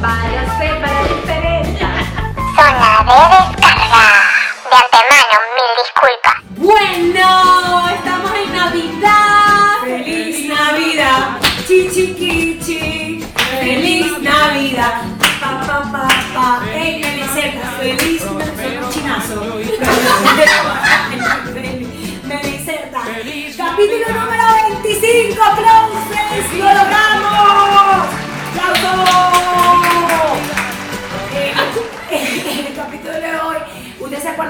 [0.00, 1.88] Váyase para diferencia.
[2.54, 3.18] Zona de
[3.50, 4.06] descarga.
[4.70, 6.36] De antemano, mil disculpas.
[6.56, 7.28] Bueno,
[7.88, 9.82] estamos en Navidad.
[9.82, 11.22] ¡Feliz Navidad!
[11.66, 13.24] Chichiquichi.
[13.58, 15.02] ¡Feliz Navidad!
[15.40, 16.48] Pa, pa, pa, pa.
[16.72, 17.66] ¡Ey, Meliseta!
[17.78, 18.82] ¡Feliz Navidad!
[18.84, 19.36] Un chinazo.
[22.24, 23.00] Meliseta.
[23.56, 24.44] Capítulo número
[24.82, 25.77] 25, ¡Aplausos!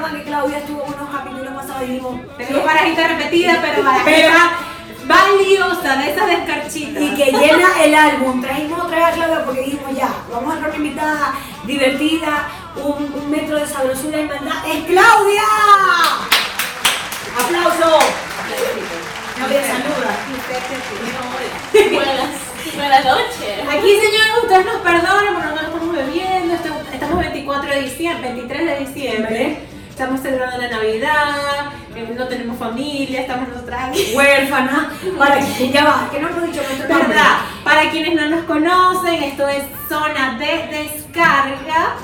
[0.09, 3.83] ¿Ustedes se acuerdan que Claudia estuvo unos capítulos pasados y dijimos, Tengo parajita repetida, pero
[3.85, 4.51] parajita
[5.07, 7.01] valiosa de esa descarchita.
[7.01, 8.41] y que llena el álbum.
[8.43, 13.13] Trajimos otra vez a Claudia porque dijimos ya, vamos a tener una invitada divertida, un,
[13.15, 14.53] un metro de sabrosura y maldad.
[14.67, 15.43] ¡Es Claudia!
[17.41, 17.99] ¡Aplauso!
[19.37, 20.17] Claudia, saluda.
[21.93, 23.69] Buenas, buenas noches.
[23.71, 26.55] Aquí, señores, ustedes nos perdonan porque no estamos bebiendo.
[26.55, 29.59] este- Estamos 24 de diciembre, 23 de diciembre.
[29.99, 34.13] Estamos celebrando la Navidad, eh, no tenemos familia, estamos nosotras aquí.
[34.15, 34.93] Huérfana.
[35.19, 37.09] Para que ya va, que no hemos dicho nuestro nombre.
[37.09, 37.39] ¿Verdad?
[37.65, 41.97] Para quienes no nos conocen, esto es Zona de Descarga.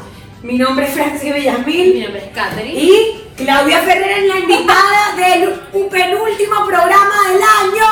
[0.43, 2.03] Mi nombre es Francis Mi Villamil.
[2.03, 2.81] nombre es Katherine.
[2.81, 5.53] Y Claudia Ferrer es la invitada del
[5.89, 7.87] penúltimo programa del año.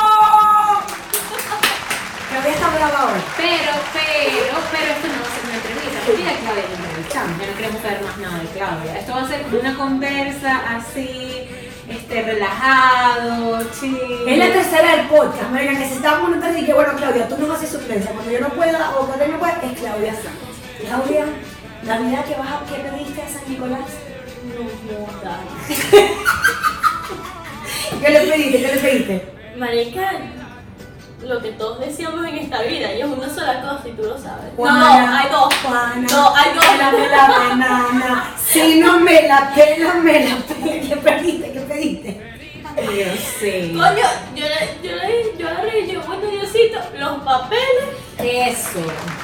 [2.28, 3.20] Claudia está brava hoy.
[3.36, 6.32] Pero, pero, pero esto no va a ser una entrevista.
[6.32, 6.81] Ya Claudia
[7.12, 8.98] Ya no queremos saber más nada de Claudia.
[8.98, 11.46] Esto va a ser como una conversa así,
[11.86, 13.98] este, relajado, chill.
[14.26, 17.36] Es la tercera del podcast, marica, que se está montando y que bueno, Claudia, tú
[17.38, 18.12] no haces suplencia.
[18.12, 20.14] Cuando yo no pueda o cuando no pueda, es Claudia.
[20.80, 21.26] Claudia,
[21.84, 23.90] Navidad, ¿qué, vas a, ¿qué pediste a San Nicolás?
[24.88, 25.38] No jodas.
[28.00, 28.62] ¿Qué le pediste?
[28.62, 29.22] ¿Qué le pediste?
[29.58, 30.12] Marica,
[31.24, 34.18] lo que todos deseamos en esta vida y es una sola cosa y tú lo
[34.18, 34.52] sabes.
[34.56, 35.54] Juana, no, no, hay dos.
[35.62, 36.64] Juana, No, hay dos.
[36.66, 38.34] Pélame la banana.
[38.52, 40.88] Si no me la pela, me la pela.
[40.88, 41.52] ¿Qué pediste?
[41.52, 42.32] ¿Qué pediste?
[42.76, 43.72] Dios, sí.
[43.74, 47.84] Coño, yo le, yo le, yo agarré y digo, bueno, Diosito, los papeles,
[48.18, 48.80] Eso.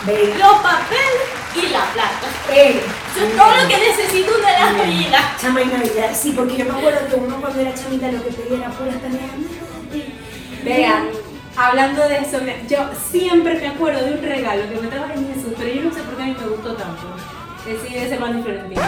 [0.07, 0.35] Ve.
[0.39, 2.27] los papeles y la plata.
[2.53, 2.81] Eh,
[3.15, 5.35] Eso es todo lo que necesito de la vida.
[5.41, 8.31] Chama y Navidad, sí, porque yo me acuerdo que uno cuando era chamita lo que
[8.31, 9.31] pedía era puras tareas.
[10.65, 11.09] Vean,
[11.59, 12.79] hablando de eso, me- yo
[13.11, 16.01] siempre me acuerdo de un regalo que me trajo en Jesús, pero yo no sé
[16.03, 17.03] por qué a mí me gustó tanto.
[17.67, 18.81] Decide ese pan de Florentino.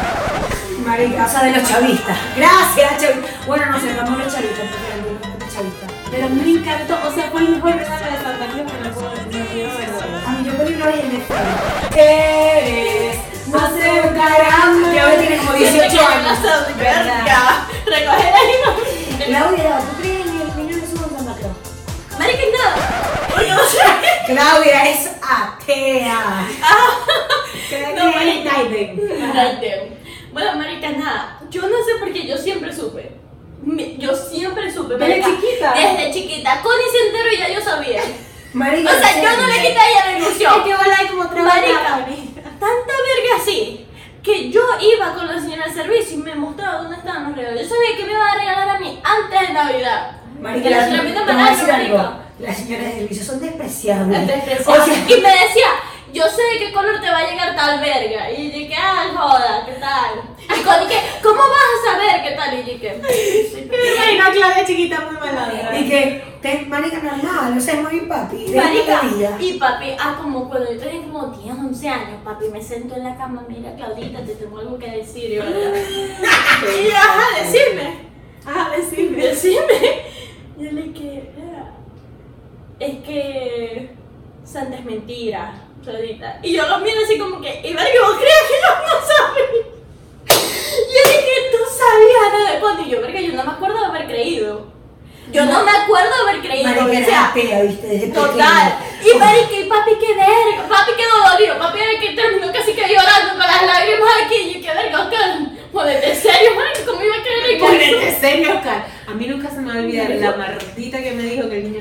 [0.87, 2.17] Marica, o sea, de los chavistas.
[2.37, 3.29] Gracias, chavista.
[3.47, 5.87] Bueno, no sé, vamos a los chavistas, porque no es chavista.
[6.11, 9.11] Pero me encantó, o sea, fue el mejor regalo de Santa Claus que me puedo.
[10.27, 11.23] A mí yo pedí una vez en el
[11.99, 13.17] Eres
[13.49, 14.93] más de un caramba.
[14.95, 16.39] Ya ves, tiene como 18 años.
[17.87, 19.25] Recoger ahí.
[19.27, 20.20] Claudia, ¿tú crees
[22.31, 23.29] Marica, nada.
[23.29, 23.79] Porque no sé.
[24.27, 26.49] Claudia es atea.
[27.69, 29.93] Creo No, there.
[30.33, 31.41] Bueno, marica, nada.
[31.51, 33.13] Yo no sé por qué yo siempre supe.
[33.99, 34.95] Yo siempre supe.
[34.95, 35.27] ¿Desde marica.
[35.27, 35.75] chiquita?
[35.75, 36.63] Desde chiquita.
[36.63, 38.03] Con y se entero ya yo sabía.
[38.53, 40.55] Marica, O sea, ¿en yo no le quitaría la ilusión.
[40.59, 42.07] Es que hay como tres Marica,
[42.45, 43.87] tanta verga así
[44.23, 47.63] que yo iba con la señora del servicio y me mostraba dónde estaban los regalos.
[47.63, 50.20] Yo sabía que me iba a regalar a mí antes de Navidad.
[50.41, 52.17] Marica, la las- señora me te voy a decir marica.
[52.39, 54.31] Las señoras de servicio son despreciables.
[54.67, 55.67] O sea, y me decía,
[56.13, 58.31] yo sé de qué color te va a llegar tal verga.
[58.31, 60.23] Y dije, ah, joda, ¿qué tal?
[60.59, 62.59] Y con dije, ¿cómo vas a saber qué tal?
[62.59, 63.01] Y dije,
[64.03, 65.79] Ay, no, Claudia chiquita muy malandra.
[65.79, 68.47] y que, te, marica, normal, o sea, es muy papi.
[68.57, 69.01] Marica,
[69.39, 73.05] y papi, ah, como cuando yo tenía como 10, 11 años, papi me sentó en
[73.05, 75.43] la cama, mira, Claudita, te tengo algo que decir, y yo,
[76.81, 78.09] y yo, ajá, decime,
[78.47, 79.23] Ah, decime.
[79.23, 80.03] decime.
[80.59, 81.75] Y yo le dije, "Mira,
[82.81, 83.91] es que
[84.45, 85.55] Santa es mentira,
[85.85, 86.39] Claudita.
[86.43, 89.71] Y yo lo miro así como que, y verga, ¿vos crees que yo no sabía?
[90.71, 93.87] Y yo dije, tú sabías desde cuándo, y yo, verga, yo no me acuerdo de
[93.87, 94.81] haber creído.
[95.33, 96.69] Yo no, me acuerdo de haber creído.
[96.69, 98.79] Marica, o sea, atea, viste, desde Total.
[99.01, 100.69] Y marica, y papi, qué verga.
[100.69, 101.59] Papi quedó dolido.
[101.59, 104.35] Papi era que terminó casi que llorando con las lágrimas aquí.
[104.35, 105.39] Y yo, qué verga, Oscar.
[105.73, 106.85] Ponete serio, marica.
[106.85, 108.87] ¿Cómo iba a creer en Ponete serio, Oscar.
[109.07, 111.73] A mí nunca se me va a olvidar la mardita que me dijo que el
[111.73, 111.80] niño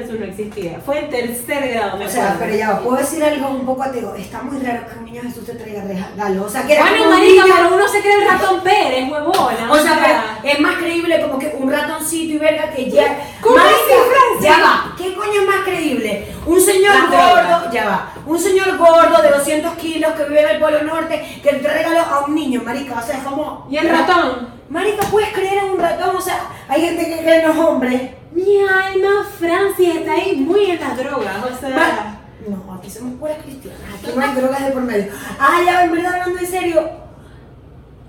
[0.00, 0.80] Jesús no existía.
[0.84, 4.14] Fue en tercer grado, O sea, pero ya, puedo decir algo un poco ateo.
[4.14, 6.44] Está muy raro que un niño Jesús te traiga regalo.
[6.44, 9.70] O sea, que era Bueno, marica, niño- pero uno se cree el ratón Pérez, huevona.
[9.72, 9.98] O sea,
[10.42, 13.18] pero es más creíble como que un ratoncito y verga que ya.
[13.40, 14.42] ¿Cómo Francis?
[14.42, 14.94] Ya va.
[14.96, 16.26] ¿Qué coño es más creíble?
[16.46, 18.12] Un señor gordo, ya va.
[18.26, 21.78] Un señor gordo de 200 kilos que vive en el Polo Norte que le trae
[21.82, 22.98] regalo a un niño, marica.
[22.98, 23.66] O sea, es como.
[23.70, 24.57] ¿Y el ratón?
[24.68, 26.16] Marica, ¿puedes creer en un ratón?
[26.16, 28.02] O sea, hay gente que cree en los hombres.
[28.32, 31.70] Mi alma, Francia está ahí muy en las drogas, o sea.
[31.70, 32.14] Ma-
[32.48, 33.80] No, aquí somos puras cristianas.
[33.94, 35.12] Aquí no hay drogas de por medio.
[35.38, 36.90] Ah, ya, en verdad, hablando en serio.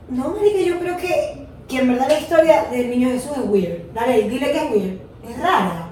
[0.10, 3.94] No, marica, yo creo que, que en verdad la historia del niño Jesús es weird.
[3.94, 5.00] Dale, dile que es weird.
[5.30, 5.86] Es rara.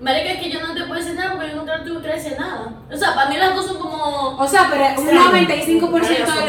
[0.00, 2.34] Marica, es que yo no te puedo decir nada porque yo nunca tuve que decir
[2.38, 2.72] nada.
[2.92, 4.36] O sea, para mí las dos son como.
[4.38, 5.46] O sea, pero un Extraño.
[5.46, 6.00] 95%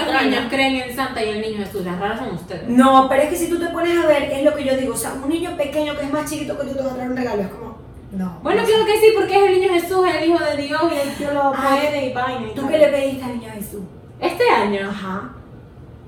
[0.05, 1.85] de los niños creen en Santa y el niño Jesús.
[1.85, 2.67] Las raras son ustedes.
[2.67, 4.93] No, pero es que si tú te pones a ver, es lo que yo digo.
[4.93, 7.09] O sea, un niño pequeño que es más chiquito que tú te va a traer
[7.11, 7.41] un regalo.
[7.41, 7.77] Es como,
[8.11, 8.39] no.
[8.43, 11.17] Bueno, claro que sí, porque es el niño Jesús, el hijo de Dios, y el
[11.17, 12.47] Dios lo Ah, puede y vaina.
[12.51, 13.81] y ¿Tú qué le pediste al niño Jesús?
[14.19, 14.89] Este año.
[14.89, 15.29] Ajá.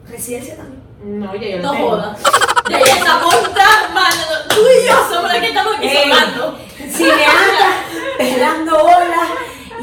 [0.09, 0.81] Residencia también.
[1.03, 1.89] No, ya yo lo No tengo.
[1.89, 2.19] jodas.
[2.69, 3.33] Ya ya estamos
[3.93, 4.23] mano.
[4.49, 6.57] Tú y yo somos las que estamos aquí sonando.
[6.89, 7.67] Cineasta,
[8.17, 9.29] pelando olas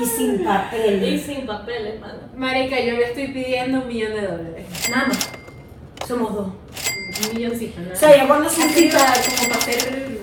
[0.01, 1.23] y sin Y papel.
[1.25, 2.19] sin papeles, mano.
[2.37, 4.67] Marica, yo le estoy pidiendo un millón de dólares.
[4.91, 5.31] Nada más.
[6.07, 6.47] Somos dos.
[6.47, 7.93] Un milloncito, ¿no?
[7.93, 10.19] O sea, ya cuando se para, como para hacer...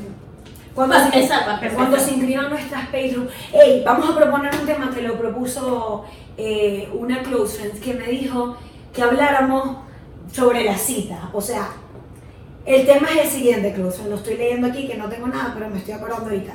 [0.76, 1.74] cuando, se, empezar.
[1.74, 6.06] cuando se inscriban nuestras Patreon, hey, vamos a proponer un tema que lo propuso
[6.38, 8.58] eh, una close friend que me dijo
[8.94, 9.78] que habláramos
[10.32, 11.30] sobre la cita.
[11.34, 11.70] O sea,
[12.66, 14.12] el tema es el siguiente, close friend.
[14.12, 16.54] Lo estoy leyendo aquí, que no tengo nada, pero me estoy acordando ahorita.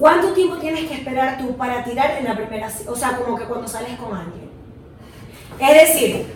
[0.00, 2.90] ¿Cuánto tiempo tienes que esperar tú para tirar en la primera cita?
[2.90, 4.48] O sea, como que cuando sales con alguien.
[5.58, 6.26] Es decir,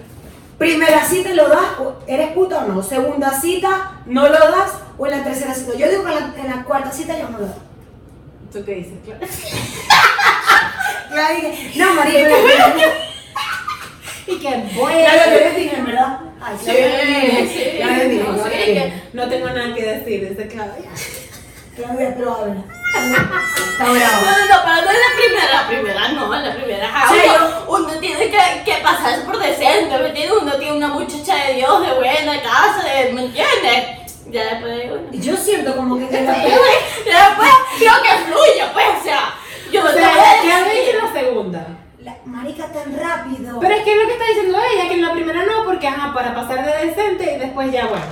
[0.59, 1.65] primera cita lo das,
[2.07, 2.83] eres puta o no.
[2.83, 5.73] Segunda cita, no lo das, o en la tercera cita.
[5.79, 7.57] Yo digo que en la, en la cuarta cita ya no lo das.
[8.53, 8.99] ¿Tú qué dices?
[9.03, 9.21] Claro.
[11.35, 12.37] Dije, no, María, pero
[14.27, 16.21] Y que ya lo que dije, en verdad.
[16.43, 17.59] Ay, Sí, dije, sí.
[18.11, 19.03] dije, sí, dije.
[19.15, 20.91] No tengo nada que decir, dice Claudia.
[21.77, 22.65] Claudia, pero habla.
[22.95, 24.25] Está No, bravo.
[24.25, 27.09] no, no, pero no es la primera, la primera no, la primera.
[27.09, 30.39] Sí, uno, uno tiene que, que pasarse por decente, ¿me entiendes?
[30.43, 34.05] Uno tiene una muchacha de Dios, de buena casa, de, ¿me entiendes?
[34.31, 35.03] Ya después, bueno.
[35.13, 39.35] Yo siento como que en Ya después, quiero que fluya, pues, o sea,
[39.73, 40.81] yo no O sea, a Claudia decir.
[40.87, 41.67] dice la segunda.
[42.01, 43.59] La marica tan rápido.
[43.61, 45.89] Pero es que es lo que está diciendo ella, que en la primera no, porque
[45.89, 48.05] ajá, para pasar de decente y después ya bueno.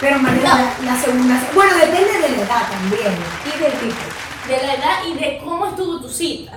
[0.00, 0.48] Pero marica,
[0.82, 1.34] la, la segunda.
[1.54, 3.16] Bueno, depende de la edad también.
[3.46, 3.96] Y del tipo.
[4.48, 6.52] De la edad y de cómo estuvo tu cita.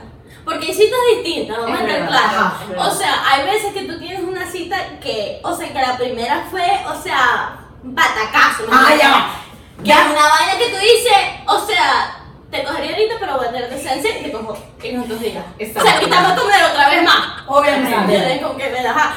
[0.46, 2.94] Porque hay citas distintas, vamos a Es estar claros.
[2.94, 6.48] O sea, hay veces que tú tienes una cita que, o sea, que la primera
[6.50, 8.64] fue, o sea, batacazo.
[8.64, 9.30] ¿me Ah, ya.
[9.84, 11.18] Que es una vaina que tú dices,
[11.48, 12.18] o sea,
[12.50, 15.46] te cogería ahorita, pero voy a tener decencia y te cojo en otros días.
[15.60, 15.80] Exacto.
[15.88, 17.28] O sea, invitamos a comer otra vez más.
[17.48, 17.90] Obviamente.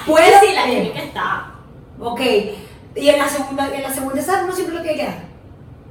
[0.06, 1.46] Puedo- Y sí, la química está.
[2.00, 2.20] Ok.
[2.96, 5.14] Y en la segunda, en la segunda etapa uno siempre lo que queda.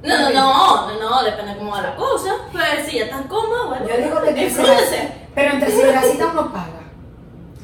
[0.04, 2.34] No, no, no, no, no, depende de cómo va la cosa.
[2.52, 5.08] Pero si ya estás cómodo, bueno, Yo digo que disfrútese.
[5.34, 6.80] pero en tercera cita uno paga.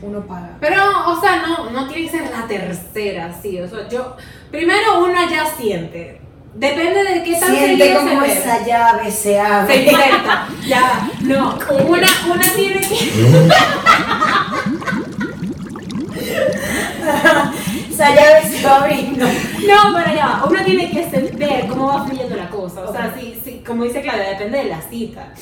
[0.02, 0.56] Uno paga.
[0.58, 3.60] Pero, o sea, no, no tiene que ser la tercera, sí.
[3.60, 4.16] O sea, yo.
[4.50, 6.20] Primero uno ya siente.
[6.54, 8.32] Depende de qué tan Siente como se ve.
[8.32, 9.76] esa llave se Se abre.
[9.84, 10.46] inserta.
[10.66, 11.08] Ya.
[11.20, 11.56] No.
[11.86, 12.94] Una, una tiene que.
[17.90, 19.26] esa llave se va abriendo.
[19.26, 22.29] No, pero ya, uno tiene que se- ver cómo va fluyendo
[22.76, 25.32] O sea, si, si- como dice Claudia, depende de la cita.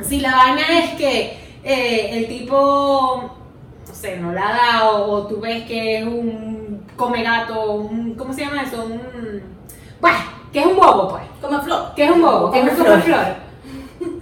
[0.00, 3.30] Si la vaina es que eh, el tipo,
[3.86, 8.14] no sé, no la da, o, o tú ves que es un come gato, un,
[8.14, 8.84] ¿cómo se llama eso?
[8.84, 9.42] Un.
[10.00, 10.18] Bueno,
[10.52, 11.22] que es un bobo, pues.
[11.40, 11.94] Como flor.
[11.96, 13.24] Que es un bobo, que es un Come come flor.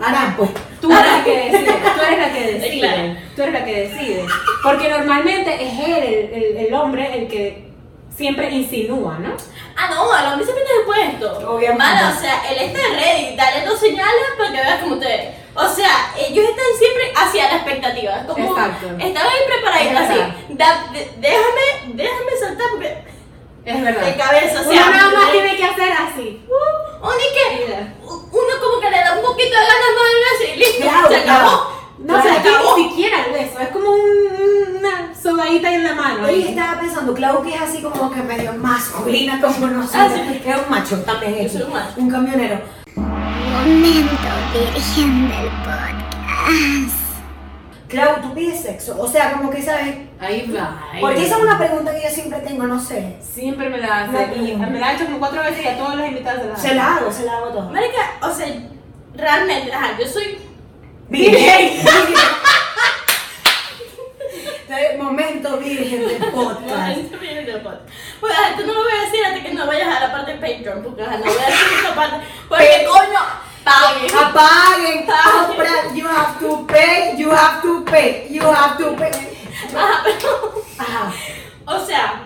[0.03, 0.51] Ahora pues.
[0.81, 4.25] Tú eres la que decide, tú eres la que decide, tú eres la que decide.
[4.63, 7.67] Porque normalmente es él, el, el- el hombre, el que
[8.17, 9.35] siempre insinúa, ¿no?
[9.77, 11.51] Ah, no, al hombre siempre te puesto.
[11.51, 11.77] Obviamente.
[11.85, 15.35] Mano, o sea, él está ready, dale dos señales para que veas cómo te.
[15.55, 18.25] O sea, ellos están siempre hacia la expectativa.
[18.27, 18.87] Como Exacto.
[18.99, 20.47] Están ahí preparaditos así.
[20.51, 23.05] Da- de- déjame, déjame saltar porque.
[23.65, 24.03] Es verdad.
[24.03, 24.91] De cabeza, o Uno sea.
[24.91, 26.47] nada más tiene que hacer así.
[26.49, 27.77] Uno y que.
[28.07, 30.83] Uno como que le da un poquito de ganas más y listo.
[30.83, 31.76] Claro, se acabó.
[31.99, 32.77] No, se se acabó.
[32.77, 36.27] ni siquiera el beso, es como un- una sobadita en la mano.
[36.27, 40.39] Oye, estaba pensando, Clau que es así como que medio masculina como nosotros, Ah, sí.
[40.41, 41.93] que es un macho también, soy un macho.
[41.97, 42.61] un camionero.
[42.97, 44.13] Momento
[44.53, 46.97] virgen del podcast.
[47.89, 48.97] Clau, ¿tú pides sexo?
[49.01, 50.81] O sea, como que sabes, Ahí va.
[50.93, 51.23] ahí porque va.
[51.23, 53.17] esa es una pregunta que yo siempre tengo, no sé.
[53.23, 54.23] Siempre me la Una hace.
[54.25, 54.67] Y pregunta.
[54.67, 56.75] me la ha hecho como cuatro veces y a todas las invitadas se la Se
[56.75, 57.71] la hago, se la hago todo.
[57.71, 58.47] Marica, o sea,
[59.15, 60.39] realmente, ajá, yo soy.
[61.09, 61.85] Virgen.
[64.99, 66.99] Momento virgen del podcast.
[68.21, 70.33] Pues a esto no lo voy a decir hasta que no vayas a la parte
[70.35, 72.27] de Patreon, porque no voy a decir esta parte.
[72.49, 73.21] Porque coño,
[73.65, 74.17] paguen.
[74.17, 79.11] Apaguen, compra, you have to pay, you have to pay, you have to pay.
[79.75, 81.13] Ajá, pero- Ajá.
[81.67, 82.25] o sea,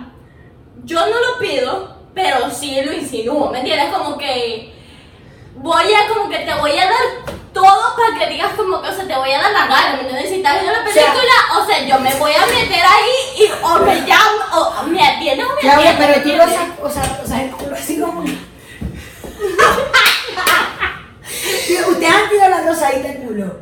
[0.84, 3.94] yo no lo pido, pero sí lo insinúo, ¿me entiendes?
[3.94, 4.75] Como que
[5.62, 6.94] voy a, como que te voy a dar
[7.52, 10.00] todo para que digas como que, o sea, te voy a dar la gana, ¿me
[10.02, 10.28] entiendes?
[10.30, 13.78] Si estás viendo la película, o sea, yo me voy a meter ahí y o
[13.80, 17.20] me llamo, o me atiendes o me Claudia, pero tú ¿me lo sacas, o sea,
[17.22, 18.22] o sea, el culo así como.
[21.88, 23.56] Ustedes han tirado la rosadita el culo.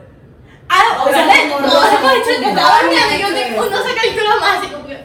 [0.69, 1.27] Ah, O sea,
[1.59, 2.93] todos hemos dicho que estaba culo.
[2.93, 4.99] yo te- uno se calcula más, así como que...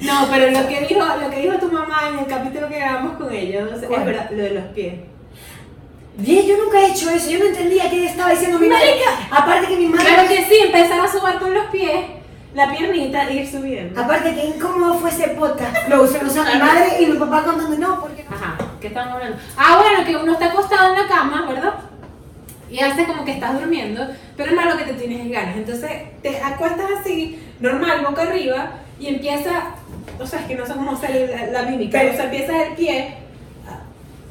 [0.00, 3.16] No, pero lo que dijo, lo que dijo tu mamá en el capítulo que grabamos
[3.16, 4.94] con ellos, es verdad, lo de los pies.
[6.18, 8.94] Bien, yo nunca he hecho eso, yo no entendía qué estaba diciendo mi madre.
[9.30, 10.04] Aparte que mi madre.
[10.06, 12.06] Claro que sí, empezar a subir con los pies,
[12.54, 14.00] la piernita e ir subiendo.
[14.00, 15.88] Aparte que incómodo fue ese podcast.
[15.88, 18.34] Lo usó, lo usó mi madre y mi papá contando, no, porque no.
[18.34, 19.36] Ajá, ¿qué estamos hablando?
[19.58, 21.74] Ah, bueno, que uno está acostado en la cama, ¿verdad?
[22.70, 24.08] Y hace como que estás durmiendo,
[24.38, 25.56] pero no es lo que te tienes ganas.
[25.56, 25.90] Entonces
[26.22, 29.74] te acuestas así, normal, boca arriba, y empieza,
[30.18, 32.62] o sea, es que no sé cómo hacer la, la mímica, Pero- o sea, empieza
[32.64, 33.14] el pie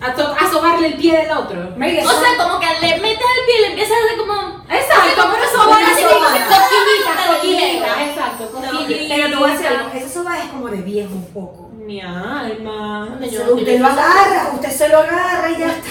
[0.06, 1.70] a, a, to- a sobarle el pie del otro.
[1.78, 4.34] Mira, O sea, como que le metes el pie y le empiezas a hacer como...
[4.70, 7.98] Exacto, como una cosquillitas, Coquillita, cosquillitas.
[8.10, 9.16] exacto, coquillita.
[9.16, 11.70] pero te voy a decir algo, esa soba es como de viejo un poco.
[11.86, 13.10] Mi alma.
[13.32, 15.90] Yo usted lo agarra, usted se lo agarra y ya está.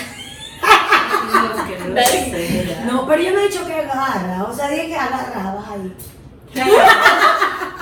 [2.87, 5.95] No, pero yo no he dicho que agarra, o sea, dije que agarrabas ahí.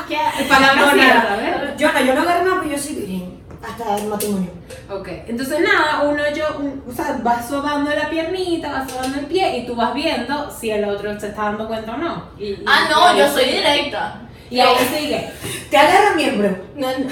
[0.09, 0.45] ¿Qué?
[0.49, 1.37] Palabra No, nada.
[1.37, 1.77] ¿ves?
[1.79, 3.32] Yo no, yo no agarro nada, pero yo soy virgen.
[3.62, 4.50] Hasta el matrimonio.
[4.90, 9.26] Ok, entonces nada, uno yo, un- o sea, vas sobando la piernita, vas sobando el
[9.26, 12.25] pie y tú vas viendo si el otro se está dando cuenta o no.
[12.38, 14.21] Y- y- Ah, no, yo soy directa.
[14.50, 15.31] Y ahí sigue.
[15.71, 16.57] Te agarra miembro.
[16.76, 17.07] No, no.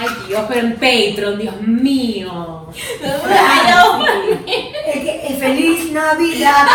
[0.00, 2.32] Ay Dios, pero en Patreon, Dios mío.
[2.32, 2.72] No.
[4.86, 6.66] Es que es feliz Navidad.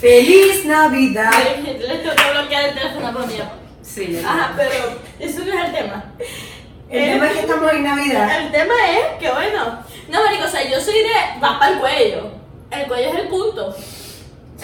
[0.00, 1.30] feliz Navidad.
[1.64, 3.34] Les que bloquear el teléfono por mí.
[3.82, 6.04] Sí, Ajá, pero eso no es el tema.
[6.90, 8.40] El tema es que estamos en Navidad.
[8.46, 9.78] El tema es que bueno.
[10.08, 11.08] No, marico, o sea, yo soy de.
[11.40, 12.30] vas para el cuello.
[12.70, 13.76] El cuello es el punto.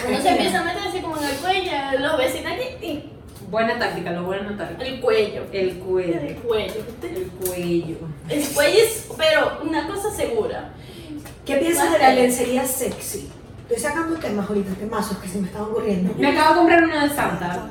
[0.07, 3.09] Uno se empieza a meter así como en el cuello, los besitos aquí y
[3.49, 4.75] Buena táctica, lo voy a anotar.
[4.79, 5.43] el cuello.
[5.51, 6.13] El El cuello.
[6.47, 6.77] cuello.
[7.03, 7.97] El cuello.
[8.27, 10.73] El cuello es, pero una cosa segura.
[11.45, 13.29] ¿Qué piensas de la lencería sexy?
[13.67, 16.13] Estoy sacando temas ahorita, temazos que se me están ocurriendo.
[16.19, 17.67] Me acabo de comprar uno de Santa.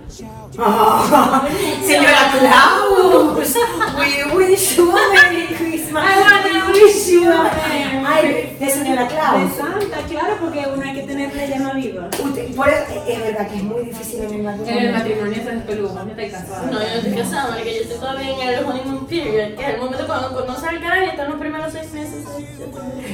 [0.59, 1.47] Ah,
[1.87, 3.57] señora Claus,
[3.97, 6.05] we wish you a Merry Christmas.
[6.05, 9.53] I wanna wish you a Merry- Ay, de señora De Claus.
[9.57, 12.09] Santa, claro, porque uno hay que tenerle llama viva.
[12.25, 14.81] Usted- por eso- es verdad que es muy difícil en el En matrimonio.
[14.81, 16.67] el matrimonio se despeluga, no te casada.
[16.67, 19.69] No, yo no estoy casada, marica, yo estoy todavía en el honeymoon period, que es
[19.75, 22.25] el momento cuando conoces al carajo y están los primeros seis meses.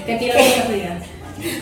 [0.07, 1.03] Que quiero que los días.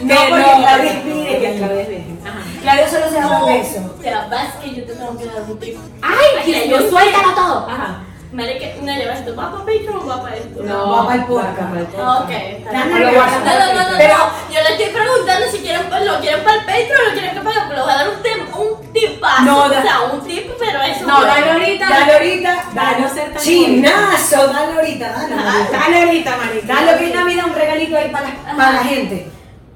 [0.00, 1.40] No, porque Claudia es virgen.
[1.40, 2.18] Que Claudia es virgen.
[2.62, 3.94] Claudia solo se da un beso.
[3.98, 5.76] O sea, vas que yo te tengo que dar un tip.
[6.02, 7.66] ¡Ay, Dios, mío, suéltalo todo!
[7.68, 8.00] Ajá.
[8.30, 10.62] Marica, no llevas esto, ¿va para Patreon o va para esto?
[10.62, 11.56] No, va para el podcast.
[11.56, 11.94] para el ok.
[11.96, 14.54] No, para no, el no, no, Pero- no.
[14.54, 17.40] Yo le estoy preguntando si quieren, lo quieren para el Patreon o lo quieren que
[17.40, 19.42] pague, pero voy a dar un, tem- un tipazo.
[19.44, 21.06] No, o sea, un tip, pero eso.
[21.06, 21.88] No, dale ahorita.
[21.88, 25.34] Dale ahorita, Para dale no ser tan Chinazo, dale ahorita, dale.
[25.34, 25.78] ahorita.
[25.78, 26.74] Dale ahorita, marica.
[26.74, 29.26] Dale que es Navidad un regalito ahí para, para la gente.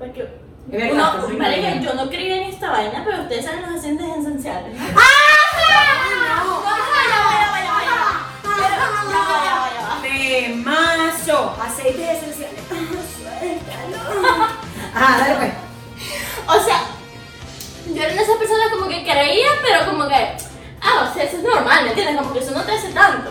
[0.03, 0.27] Porque.
[0.67, 3.79] Verdad, Uno, pues, marica, sí, yo no creía en esta vaina, pero ustedes saben los
[3.79, 4.77] aceites esenciales.
[4.97, 6.43] ¡Ah!
[6.45, 6.79] No, va.
[10.03, 11.57] Temazo.
[11.63, 12.61] Aceites esenciales.
[13.17, 13.97] Suéltalo.
[14.93, 15.53] Ajá, dale pues.
[16.49, 16.81] O sea,
[17.95, 20.37] yo era de esas personas como que creía, pero como que,
[20.81, 22.17] ah, o sea, eso es normal, ¿me entiendes?
[22.17, 23.31] Como que eso no te hace tanto.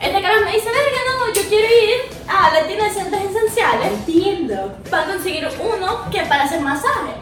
[0.00, 3.92] Este carajo me dice, verga, no, yo quiero ir a la tienda de aceites esenciales
[3.92, 4.76] Entiendo.
[4.90, 7.12] para conseguir uno que para hacer masaje.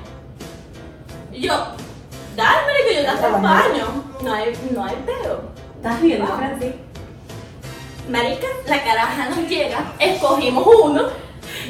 [1.32, 1.52] Yo,
[2.36, 4.04] dale, marico, yo te acompaño.
[4.22, 5.42] No hay, no hay pedo.
[5.76, 6.26] ¿Estás viendo.
[6.36, 6.72] Francis?
[8.08, 11.02] Marica, la caraja nos llega, escogimos uno.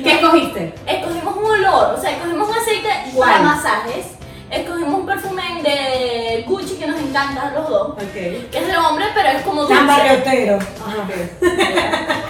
[0.03, 0.75] ¿Qué escogiste?
[0.87, 3.31] Escogimos un olor, o sea, escogimos un aceite ¿Cuál?
[3.31, 4.07] para masajes.
[4.51, 7.89] Escogimos un perfume de Gucci que nos encanta a los dos.
[7.91, 8.13] Ok.
[8.13, 10.59] Que es de hombre, pero es como Tan barriotero.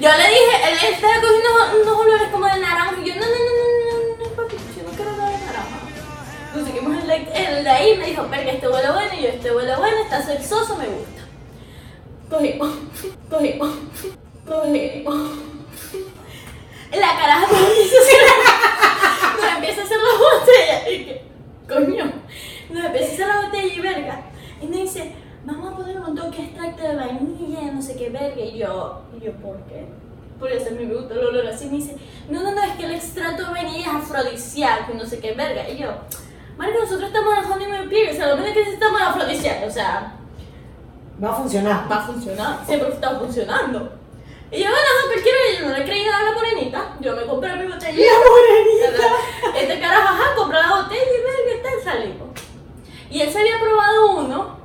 [0.00, 2.94] Yo le dije, él estaba cogiendo unos, unos olores como de naranja.
[3.02, 5.78] Y yo, no, no, no, no, no, no, papi, yo no quiero nada de naranja.
[6.54, 9.14] Conseguimos el, el de ahí, me dijo, verga, este huele bueno.
[9.18, 11.22] Y yo, este huele bueno, está sexoso, me gusta.
[12.30, 12.70] Cogimos,
[13.28, 13.74] cogimos,
[14.46, 15.38] cogimos.
[16.92, 20.90] La caraja nos empieza a hacer, empieza a hacer la botella.
[20.90, 21.22] Y que,
[21.68, 22.12] coño,
[22.70, 24.22] nos empieza a hacer la botella y verga.
[24.62, 25.12] Y me dice,
[25.54, 28.40] vamos a poner un toque extracto de vainilla, no sé qué verga.
[28.40, 29.86] Y yo, y yo, ¿por qué?
[30.38, 31.66] Por eso me gusta el olor así.
[31.66, 31.96] Me dice,
[32.28, 35.68] no, no, no, es que el extracto de vainilla es afrodisíaco no sé qué verga.
[35.68, 35.90] Y yo,
[36.56, 39.70] Marico, nosotros estamos en honeymoon period, o sea, lo menos que necesitamos es afrodisíaco, o
[39.70, 40.14] sea,
[41.22, 41.90] Va a funcionar.
[41.90, 43.92] va a funcionar, siempre está funcionando.
[44.50, 46.96] Y yo, bueno, no, cualquiera, yo no le creí nada a la morenita.
[47.00, 47.98] Yo me compré mi botella.
[47.98, 49.14] La morenita.
[49.60, 52.28] Este carajo, ajá, compré la botella y ve qué tal salimos.
[53.10, 54.57] Y él se había probado uno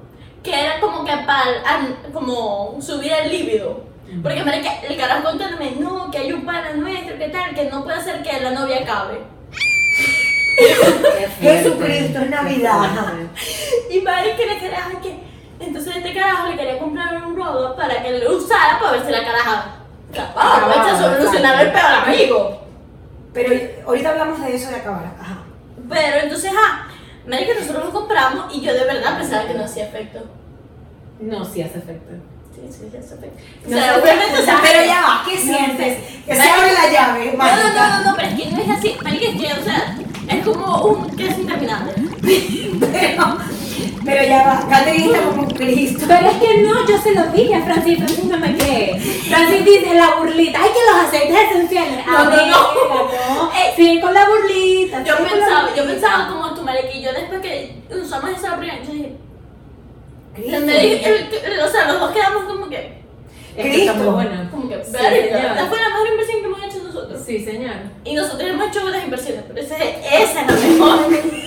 [0.43, 3.93] que era como que para como subir el líbido.
[4.21, 7.83] Porque marica, el carajo contándome, no, que hay un pana nuestro, que tal, que no
[7.83, 9.19] puede hacer que la novia acabe.
[11.41, 12.89] Jesucristo, es Navidad.
[13.89, 15.17] Y marica, le carajo que.
[15.59, 19.11] Entonces este carajo le quería comprar un rodo para que lo usara para ver si
[19.11, 19.75] la caraja
[20.13, 22.61] capaz aprovecha a solucionar el peor amigo.
[23.33, 23.55] Pero
[23.87, 25.05] ahorita hablamos de eso de acabar.
[25.19, 25.37] Ajá.
[25.89, 26.87] Pero entonces, ah,
[27.27, 30.19] marica, nosotros lo compramos y yo de verdad pensaba que no hacía efecto.
[31.19, 32.13] No, sí hace efecto.
[32.53, 33.41] Sí, sí, sí hace efecto.
[33.65, 35.97] O No sea, obviamente, o sea, Pero ya va, ¿qué sientes?
[36.25, 38.97] Que se abre la llave, No, no, no, no, pero es que no es así.
[39.03, 39.97] Marica, es que, o sea,
[40.29, 41.93] es como un queso interminable.
[42.79, 43.37] Pero,
[44.05, 46.05] pero ya va, Catherine está como Cristo.
[46.07, 48.99] Pero es que no, yo se lo dije a Francis, Francis no me cree.
[48.99, 52.05] Francis dice la burlita, ay que los aceites esenciales.
[52.05, 53.51] No, no, no.
[53.53, 55.03] Eh, Sigue con la burlita.
[55.03, 58.91] Yo pensaba, yo pensaba como tú, marica, y yo después que usamos esa primera, yo
[58.93, 59.15] dije,
[60.35, 61.37] Cristo.
[61.65, 63.01] o sea, los dos quedamos como que,
[63.55, 64.11] que está muy Cristo.
[64.13, 64.49] bueno.
[64.51, 67.21] como que, Sí, esta fue la mejor inversión que hemos hecho nosotros.
[67.25, 67.73] Sí, señor.
[68.03, 70.99] Y nosotros hemos hecho buenas inversiones, pero esa, esa es la mejor.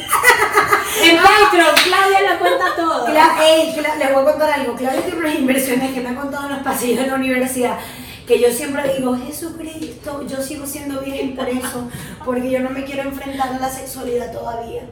[1.08, 3.06] En Patreon, Claudia lo cuenta todo.
[3.06, 4.74] Cla- les voy a contar algo.
[4.74, 7.78] Claudia tiene unas inversiones que me ha contado en los pasillos de la universidad.
[8.26, 11.88] Que yo siempre digo, Jesucristo, yo sigo siendo virgen por eso,
[12.24, 14.82] porque yo no me quiero enfrentar a la sexualidad todavía.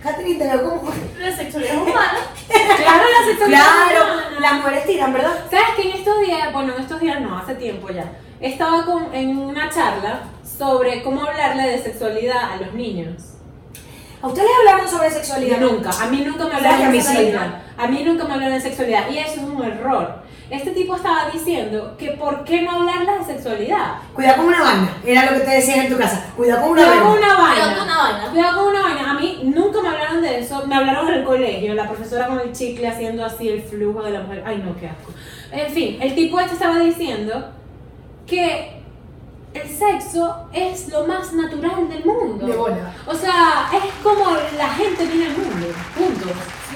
[0.00, 0.92] Catherine, te veo como.
[1.18, 2.18] La sexualidad es humana.
[2.76, 3.62] Claro, la sexualidad.
[3.90, 4.04] Claro,
[4.40, 5.32] las mujeres tiran, ¿verdad?
[5.50, 9.12] ¿Sabes que en estos días, bueno, en estos días no, hace tiempo ya, estaba con,
[9.14, 10.24] en una charla
[10.58, 13.22] sobre cómo hablarle de sexualidad a los niños?
[14.24, 15.58] ¿A ustedes hablaron sobre sexualidad?
[15.60, 17.62] Nunca, a mí nunca me ¿Sabes hablaron de sexualidad.
[17.76, 20.14] A mí nunca me hablaron de sexualidad y eso es un error.
[20.48, 23.96] Este tipo estaba diciendo que por qué no hablarle de sexualidad.
[24.14, 26.24] Cuidado con una vaina, era lo que te decían en tu casa.
[26.38, 27.34] Cuidado con una Cuidado con vaina.
[27.34, 27.54] una vaina.
[27.60, 28.30] Cuidado con una vaina.
[28.30, 29.10] Cuidado con una vaina.
[29.10, 30.66] A mí nunca me hablaron de eso.
[30.66, 34.10] Me hablaron en el colegio, la profesora con el chicle haciendo así el flujo de
[34.10, 34.42] la mujer.
[34.46, 35.12] Ay, no, qué asco.
[35.52, 37.50] En fin, el tipo este estaba diciendo
[38.26, 38.73] que
[39.54, 42.46] el sexo es lo más natural del mundo.
[42.46, 42.94] De bola.
[43.06, 44.24] O sea, es como
[44.58, 45.66] la gente viene al mundo.
[45.96, 46.26] Punto.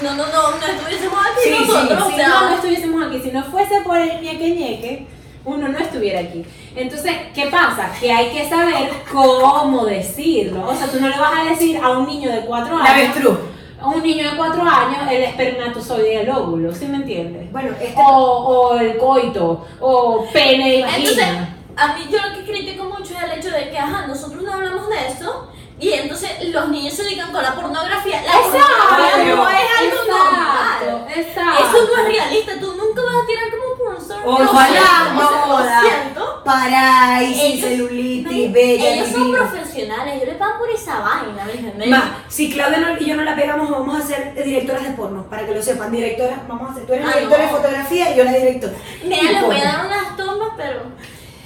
[0.01, 3.19] No, no, no, no estuviésemos aquí Sí, nosotros, Si o sea, no, no estuviésemos aquí,
[3.21, 5.07] si no fuese por el ñeque ñeque,
[5.43, 6.45] uno no estuviera aquí.
[6.75, 7.91] Entonces, ¿qué pasa?
[7.99, 10.65] Que hay que saber cómo decirlo.
[10.67, 13.09] O sea, tú no le vas a decir a un niño de 4 La años.
[13.09, 13.39] avestruz.
[13.81, 17.51] A un niño de 4 años el espermatozoide y el óvulo, ¿sí me entiendes?
[17.51, 17.93] Bueno, este.
[17.97, 18.03] O,
[18.73, 21.09] o el coito, o pene y vagina.
[21.09, 21.27] Entonces,
[21.79, 24.53] a mí yo lo que critico mucho es el hecho de que, ajá, nosotros no
[24.53, 25.47] hablamos de eso
[25.79, 28.21] y entonces los niños se dedican con la pornografía.
[28.21, 31.07] La pornografía no es algo exacto, normal.
[31.15, 31.63] exacto.
[31.63, 34.19] Eso no es realista, tú nunca vas a tirar como pornstar.
[34.25, 36.43] Ojalá, no, no.
[36.43, 38.89] Parálisis, Ellos- celulitis, bella.
[38.95, 39.39] Ellos son divina.
[39.49, 41.87] profesionales, ellos les pagan por esa vaina, ¿me entiendes?
[41.89, 45.23] Ma, si Claudia no- y yo no la pegamos, vamos a ser directoras de porno,
[45.29, 45.91] para que lo sepan.
[45.91, 47.51] Directoras, vamos a ser, tú eres Ah, directora no.
[47.51, 48.73] de fotografía y yo la directora.
[49.03, 50.81] Mira, les voy a dar unas tomas, pero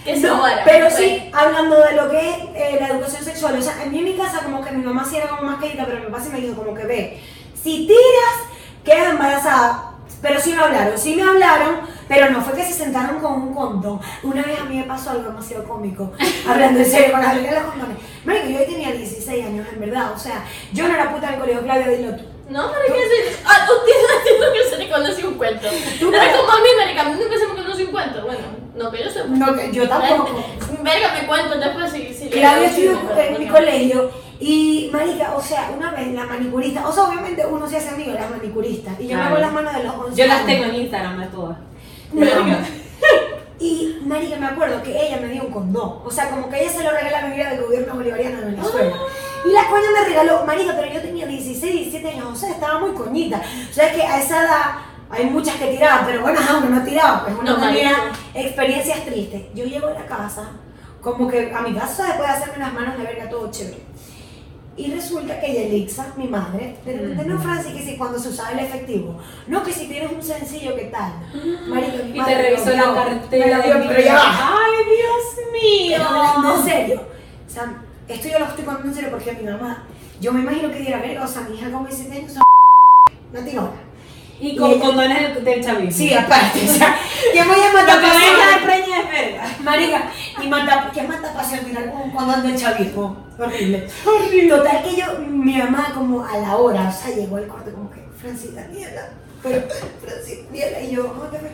[0.04, 0.96] que No, pero pues.
[0.96, 4.06] sí, hablando de lo que es eh, la educación sexual, o sea, en mí en
[4.06, 6.30] mi casa como que mi mamá sí era como más querida, pero mi papá sí
[6.30, 7.22] me dijo como que ve,
[7.62, 9.90] si tiras, quedas embarazada.
[10.22, 13.54] Pero sí me hablaron, sí me hablaron, pero no fue que se sentaron con un
[13.54, 14.00] condón.
[14.24, 16.14] Una vez a mí me pasó algo demasiado cómico,
[16.48, 17.98] hablando en serio, con reglas de los condones.
[18.24, 21.64] Marico, yo tenía 16 años, en verdad, o sea, yo no era puta del colegio,
[21.64, 22.33] Claudia, dilo tú.
[22.50, 23.38] No, que sí.
[23.46, 25.68] Ah, tú tienes haciendo que se te conoce un cuento.
[26.00, 26.38] Tú Pero no.
[26.38, 28.22] como a mí, Marica, a mí nunca se me conoce un cuento.
[28.24, 28.42] Bueno,
[28.76, 29.28] no que yo sepa.
[29.30, 30.44] No, que yo tampoco.
[30.82, 35.42] Verga, me cuento después si, si Claudia si- estudió en mi colegio y, marica, o
[35.42, 39.00] sea, una vez la manicurista, o sea, obviamente uno se hace amigo de las manicuristas
[39.00, 40.48] y yo me hago las manos de los 11 Yo las años.
[40.48, 41.58] tengo en Instagram de todas.
[42.12, 42.60] Verga.
[43.60, 46.72] Y, marica, me acuerdo que ella me dio un condón, o sea, como que ella
[46.72, 48.94] se lo regala a mi vida del gobierno bolivariano de Venezuela.
[49.46, 51.13] Y la coña me regaló, marica, pero yo tenía
[51.72, 53.42] 16, 17 años, o sea, estaba muy coñita.
[53.70, 54.62] O sea, es que a esa edad
[55.10, 57.92] hay muchas que tiraban, pero bueno, uno no tiraba, pues uno No, tenía
[58.34, 59.44] experiencias tristes.
[59.54, 60.50] Yo llego a la casa,
[61.02, 63.78] como que a mi casa después de hacerme unas manos de verga, todo chévere.
[64.76, 68.54] Y resulta que Yelixa, mi madre, de repente, no, Francis, que si cuando se usaba
[68.54, 71.14] el efectivo, no, que si tienes un sencillo, ¿qué tal?
[71.68, 73.58] Marica, mi Y madre te revisó la dio, cartera.
[73.60, 74.20] me dio, y pero ya.
[74.20, 75.98] Ay, Dios mío.
[76.42, 77.04] Pero en serio,
[77.48, 77.72] o sea,
[78.08, 79.84] esto yo lo estoy contando en serio porque mi mamá,
[80.24, 82.34] yo me imagino que diera verga, o sea, mi hija con 17 años,
[83.34, 83.72] una tirona.
[84.40, 85.92] Y con condones del, del chavismo.
[85.92, 86.96] Sí, aparte, o sea,
[87.34, 88.64] ¿quién voy a matar venga de pasión?
[88.64, 89.58] preña es verga.
[89.64, 93.18] Marica, y mata, ¿qué mata pasión tirar con un condón del chavismo?
[93.38, 93.88] Horrible.
[94.06, 94.50] Horrible.
[94.50, 97.92] Total que yo, mi mamá como a la hora, o sea, llegó al corte como
[97.92, 99.10] que, Francita, Daniela,
[99.42, 99.62] pero,
[100.02, 101.52] Francita, Daniela, y yo, "Ay, qué fe".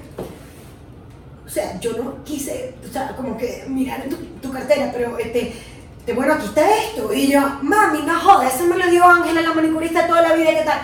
[1.45, 5.17] o sea, yo no quise, o sea, como que mirar en tu, tu cartera, pero
[5.17, 5.53] este,
[6.09, 7.13] te, bueno, aquí está esto.
[7.13, 10.49] Y yo, mami, no jodas, eso me lo dio Ángela, la manicurista toda la vida,
[10.51, 10.79] ¿qué tal?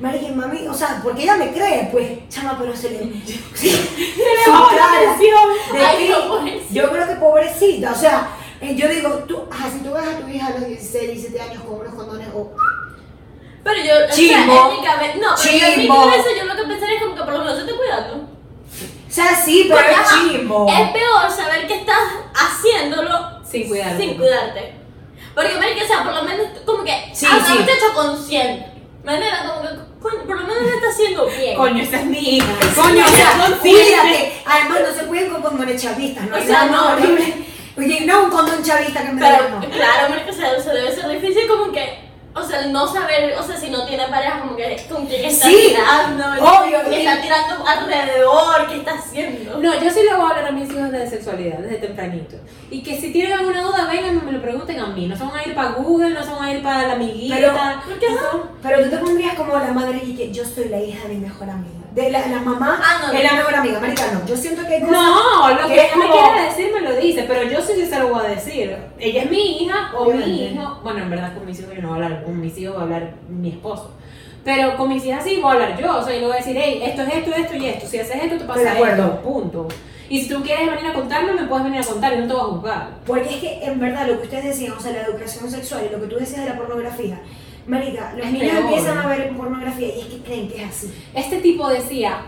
[0.00, 2.98] Marica, y mami, o sea, porque ella me cree, pues, chama, pero se le...
[3.54, 5.86] se le bajó la presión.
[5.86, 6.72] Ay, no, pobrecita.
[6.72, 8.28] Yo creo que pobrecita, o sea,
[8.60, 11.40] eh, yo digo, tú, ajá, si tú ves a tu hija a los 16, 17
[11.40, 12.50] años con unos condones, o...
[13.62, 14.70] Pero yo, o sea, Chimbo.
[14.70, 17.14] en mi cabeza, no, pero yo en mi cabeza yo lo que pensaría es como
[17.14, 18.16] que por lo menos se estoy cuidando.
[18.16, 20.66] O sea, sí, pero Porque, es chimbo.
[20.66, 21.98] Es peor saber que estás
[22.32, 24.02] haciéndolo Sin cuidarte.
[24.02, 24.72] sin cuidarte.
[25.34, 27.52] Porque, marica, o sea, por lo menos como que Sí, a sí.
[27.52, 28.66] muchacha consciente.
[29.04, 29.40] ¿Me entiendes?
[29.48, 29.68] Como que,
[30.00, 31.56] coño, por lo menos lo está haciendo bien.
[31.56, 32.46] Coño, esa es mi hija.
[32.74, 34.32] Coño, o sea, cuídate.
[34.44, 36.36] Además, no se cuiden con condones chavistas, ¿no?
[36.36, 37.34] O sea, no, horrible.
[37.78, 39.60] Oye, no un condón chavista que me Pero, no.
[39.70, 42.86] claro, marica, o sea, o sea, debe ser difícil como que, o sea, el no
[42.86, 46.78] saber, o sea, si no tiene pareja, como que con quién está Sí, tirando, obvio,
[46.88, 49.58] que está tirando alrededor, qué está haciendo.
[49.58, 52.36] No, yo sí le voy a hablar a mis hijos de sexualidad desde tempranito.
[52.70, 55.06] Y que si tienen alguna duda, vengan y me lo pregunten a mí.
[55.06, 57.34] No se van a ir para Google, no se van a ir para la amiguita.
[57.36, 57.52] Pero,
[57.84, 58.48] ¿por qué no?
[58.62, 61.20] Pero tú te pondrías como la madre y que yo soy la hija de mi
[61.20, 61.79] mejor amiga.
[61.94, 64.24] De la, la mamá Ah, no, es la mejor amiga, marica, no.
[64.26, 64.94] Yo siento que hay cosas...
[64.96, 67.84] No, lo que que ella me como- quiere decir me lo dice, pero yo sí
[67.84, 68.76] se lo voy a decir.
[68.98, 70.80] Ella es mi hija o mi hijo.
[70.84, 72.80] Bueno, en verdad con mis hijos yo no voy a hablar, con mis hijos va
[72.80, 73.92] a hablar mi esposo.
[74.44, 76.56] Pero con mis hijas sí voy a hablar yo, o sea, yo voy a decir,
[76.58, 77.86] hey, esto es esto, esto y esto.
[77.86, 79.04] Si haces esto, te pasa de acuerdo.
[79.06, 79.68] esto, punto.
[80.08, 82.32] Y si tú quieres venir a contarme, me puedes venir a contar y no te
[82.32, 82.88] voy a juzgar.
[83.06, 85.92] Porque es que en verdad lo que ustedes decían, o sea, la educación sexual y
[85.92, 87.20] lo que tú decías de la pornografía,
[87.70, 88.62] marica, los Es niños peor.
[88.64, 90.94] empiezan a ver pornografía y es que creen que es así.
[91.14, 92.22] Este tipo decía,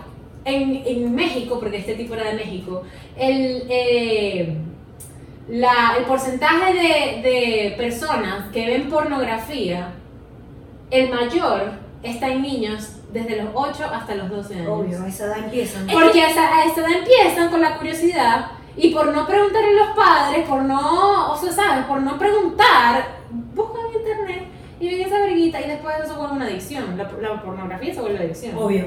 [0.45, 2.83] en, en México, porque este tipo era de México,
[3.17, 4.57] el, eh,
[5.49, 9.93] la- el porcentaje de, de personas que ven pornografía,
[10.91, 14.69] el mayor está en niños desde los 8 hasta los 12 años.
[14.69, 15.87] Obvio, a esa edad empiezan.
[15.87, 19.85] Porque a esa, a esa edad empiezan con la curiosidad y por no preguntarle a
[19.87, 21.85] los padres, por no, o sea, ¿sabes?
[21.87, 23.17] Por no preguntar,
[23.55, 23.82] buscan
[24.83, 26.99] y ven esa verguita y después eso se vuelve una adicción.
[26.99, 28.57] La, la pornografía se vuelve adicción.
[28.59, 28.87] Obvio.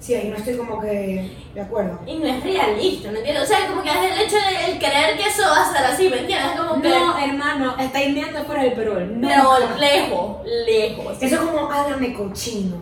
[0.00, 2.00] Sí, ahí no estoy como que de acuerdo.
[2.06, 3.44] Y no es realista, ¿me entiendes?
[3.44, 5.84] O sea, como que es el hecho de el creer que eso va a ser
[5.84, 6.52] así, ¿me entiendes?
[6.58, 6.88] Como que...
[6.88, 9.20] No, hermano, estáis viendo fuera del perol.
[9.20, 9.28] No.
[9.28, 11.16] Pero lejos, lejos.
[11.20, 12.76] Eso es como háblame cochino.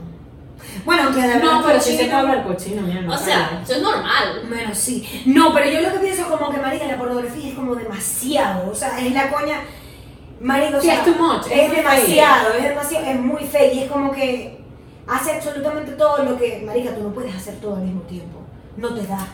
[0.85, 3.83] Bueno, aunque de No, pero si se hablar cochino, mira, no O sea, eso es
[3.83, 4.43] normal.
[4.49, 5.23] Bueno, sí.
[5.27, 8.71] No, pero yo lo que pienso es como que, marica, la pornografía es como demasiado.
[8.71, 9.61] O sea, es la coña.
[10.41, 13.45] Marica, o Sí, sea, es too much, es Es muy demasiado, es demasiado, es muy
[13.45, 13.75] fake.
[13.75, 14.61] Y es como que
[15.07, 18.41] hace absolutamente todo lo que, marica, tú no puedes hacer todo al mismo tiempo.
[18.77, 19.27] No te da.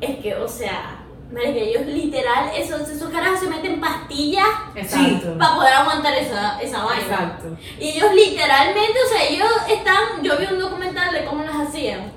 [0.00, 1.00] Es que, o sea,
[1.32, 5.36] marica, ellos literal, esos, esos carajos se meten pastillas Exacto.
[5.38, 7.02] para poder aguantar esa, esa vaina.
[7.02, 7.56] Exacto.
[7.80, 12.12] Y ellos literalmente, o sea, ellos están, yo vi un documental de cómo las hacían.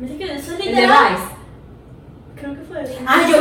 [0.00, 1.16] Marica, eso es literal.
[2.36, 2.98] Creo que fue.
[3.06, 3.39] Ah, yo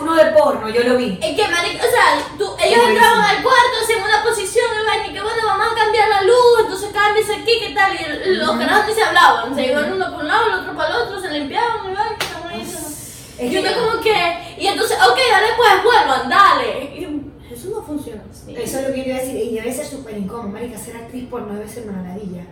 [0.00, 1.18] uno de porno, yo lo vi.
[1.22, 2.06] Es que, marica, o sea,
[2.38, 3.38] tú, ellos Es entraban buenísimo.
[3.38, 6.54] al cuarto, hacían una posición, y vaina, y que bueno, vamos a cambiar la luz,
[6.60, 7.94] entonces cámbiese aquí, ¿qué tal?
[7.94, 10.74] Y el- los carajos ni se hablaban, se iban uno por un lado, el otro
[10.76, 12.60] para el otro, se limpiaban, y
[13.36, 16.84] Es Y uno que- como que, y entonces, ok, dale pues, vuelvan, dale.
[16.94, 18.54] Y eso no funciona así.
[18.56, 20.96] Eso es lo que yo iba a decir, y debe ser súper incómodo, marica, ser
[20.96, 22.44] actriz porno debe ser una ladilla.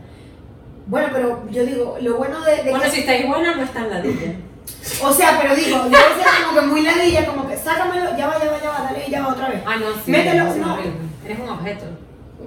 [0.86, 3.78] Bueno, pero yo digo, lo bueno de, de Bueno, que- si estáis buena, no está
[3.80, 4.32] en la dilla.
[5.02, 8.38] O sea, pero digo, debe ser como que muy ladilla, como que sácamelo, ya va,
[8.42, 9.62] ya va, ya va, dale, ya va otra vez.
[9.66, 10.10] Ah, no, sí.
[10.10, 10.74] Mételo, no.
[10.74, 10.92] horrible.
[11.24, 11.84] Eres un objeto.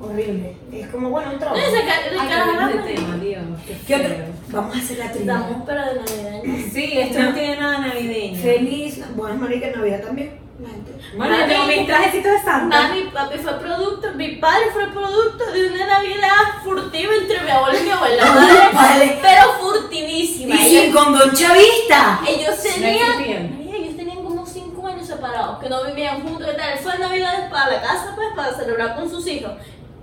[0.02, 0.58] Horrible.
[0.72, 1.62] Es como, bueno, un trabajo.
[1.62, 3.44] No, ese tema, Dios.
[3.88, 4.26] Qué.
[4.50, 5.34] Vamos a hacer la trivia.
[5.34, 6.70] Estamos pero de navideño.
[6.74, 8.42] Sí, esto no tiene nada navideño.
[8.42, 10.45] Feliz, bueno, marica, Navidad también.
[11.18, 12.82] Bueno, yo tengo mis trajecitos de Santa.
[12.84, 17.80] Mami, papi fue producto, mi padre fue producto de una navidad furtiva entre mi abuelo
[17.80, 18.24] y mi abuela.
[18.74, 19.20] Vale.
[19.22, 20.56] Pero furtivísima.
[20.56, 22.22] Y sin condón chavista.
[22.28, 26.80] Ellos tenían, ellos como 5 años separados, que no vivían juntos y tal.
[26.80, 29.52] Fue Navidad para la casa, pues, para celebrar con sus hijos.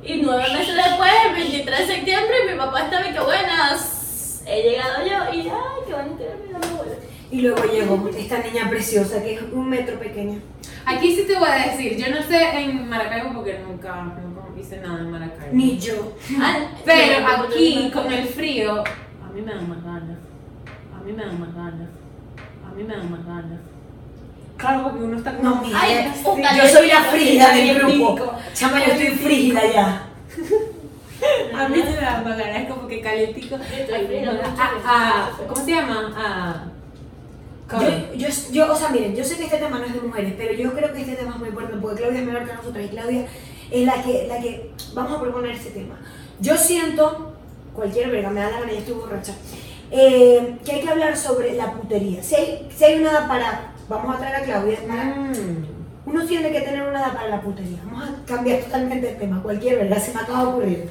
[0.04, 4.42] Y nueve meses después, el 23 de septiembre, mi papá estaba y que buenas.
[4.44, 6.96] He llegado yo y, ay, qué van a tener mi abuela.
[7.32, 10.38] Y luego llegó esta niña preciosa que es un metro pequeña.
[10.84, 14.76] Aquí sí te voy a decir, yo no sé en Maracaibo porque nunca, nunca hice
[14.82, 15.54] nada en Maracaibo.
[15.54, 16.12] Ni yo.
[16.38, 20.18] Ah, Pero no, aquí, no, con el frío, a mí me dan más ganas.
[20.94, 21.88] A mí me dan más ganas.
[22.70, 23.60] A mí me dan más ganas.
[24.58, 25.48] Claro, porque uno está como...
[25.48, 26.12] No, mira, Ay,
[26.58, 28.34] yo soy la frígida del grupo.
[28.52, 30.06] Chama, yo estoy frígida ya.
[31.56, 33.56] A mí me da más ganas, como que calentico.
[33.56, 34.32] Frío.
[35.48, 36.12] ¿Cómo se llama?
[36.14, 36.81] ¿cómo?
[37.80, 40.34] Yo, yo, yo, o sea, miren, yo sé que este tema no es de mujeres,
[40.36, 42.84] pero yo creo que este tema es muy importante porque Claudia es menor que nosotras
[42.84, 43.26] y Claudia
[43.70, 45.94] es la que, la que vamos a proponer este tema.
[46.40, 47.34] Yo siento,
[47.74, 49.34] cualquier verga, me da la gana, ya estoy borracha,
[49.90, 52.22] eh, que hay que hablar sobre la putería.
[52.22, 54.78] Si hay, si hay una edad para, vamos a traer a Claudia.
[54.86, 55.72] Mm.
[56.04, 57.78] Uno tiene que tener una edad para la putería.
[57.84, 59.42] Vamos a cambiar totalmente el tema.
[59.42, 60.90] Cualquier verdad se me acaba de ocurrir.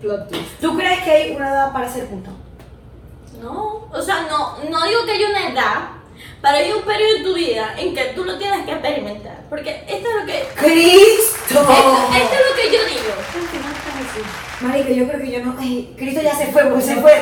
[0.00, 0.60] Plot twist.
[0.60, 2.30] ¿Tú crees que hay una edad para ser puto?
[3.44, 5.78] No, o sea, no, no digo que haya una edad,
[6.40, 9.42] pero hay un periodo en tu vida en que tú lo tienes que experimentar.
[9.50, 10.48] Porque esto es lo que.
[10.56, 11.60] ¡Cristo!
[11.60, 13.14] Esto, esto es lo que yo digo.
[14.60, 15.56] Marica, yo creo que yo no.
[15.58, 17.12] Ay, Cristo ya se fue, porque se fue,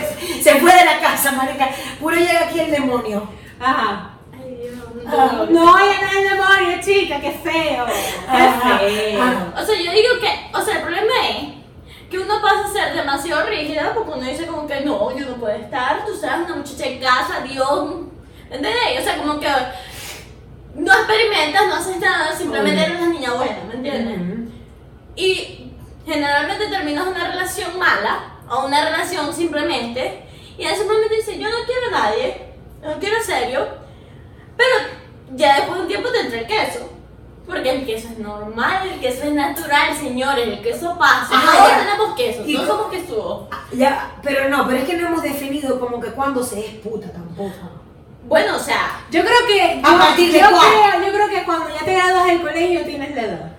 [0.42, 1.70] se fue de la casa, marica.
[1.98, 3.28] Puro llega aquí el demonio.
[3.58, 4.10] Ajá.
[4.32, 4.74] Ay, Dios,
[5.08, 7.84] Ah, No, ya no es demonio, chica, qué feo.
[7.86, 9.22] Qué feo.
[9.22, 9.54] ajá.
[9.60, 11.61] O sea, yo digo que, o sea, el problema es
[12.12, 15.36] que uno pasa a ser demasiado rígida porque uno dice como que no, yo no
[15.36, 17.94] puedo estar, tú sabes, una muchacha en casa, Dios,
[18.50, 19.00] ¿entendés?
[19.00, 19.48] O sea, como que
[20.74, 24.52] no experimentas, no haces nada, simplemente eres una niña buena, ¿me entiendes?
[25.16, 25.72] Y
[26.04, 30.24] generalmente terminas una relación mala o una relación simplemente
[30.58, 33.66] y él simplemente dice yo no quiero a nadie, no quiero serio,
[34.54, 34.74] pero
[35.30, 36.91] ya después de un tiempo te entra el queso.
[37.46, 41.28] Porque el queso es normal, el queso es natural, señores, el queso pasa.
[41.32, 41.78] Ya.
[41.84, 43.48] tenemos queso, Y no somos quesudos.
[43.50, 46.74] Ah, Ya, pero no, pero es que no hemos definido como que cuando se es
[46.76, 47.52] puta tampoco.
[48.28, 49.80] Bueno, o sea, Yo creo que.
[49.82, 50.60] ¿A yo- partir de yo cuándo?
[50.92, 53.52] creo, yo creo que cuando ya te gradúas del colegio tienes la edad.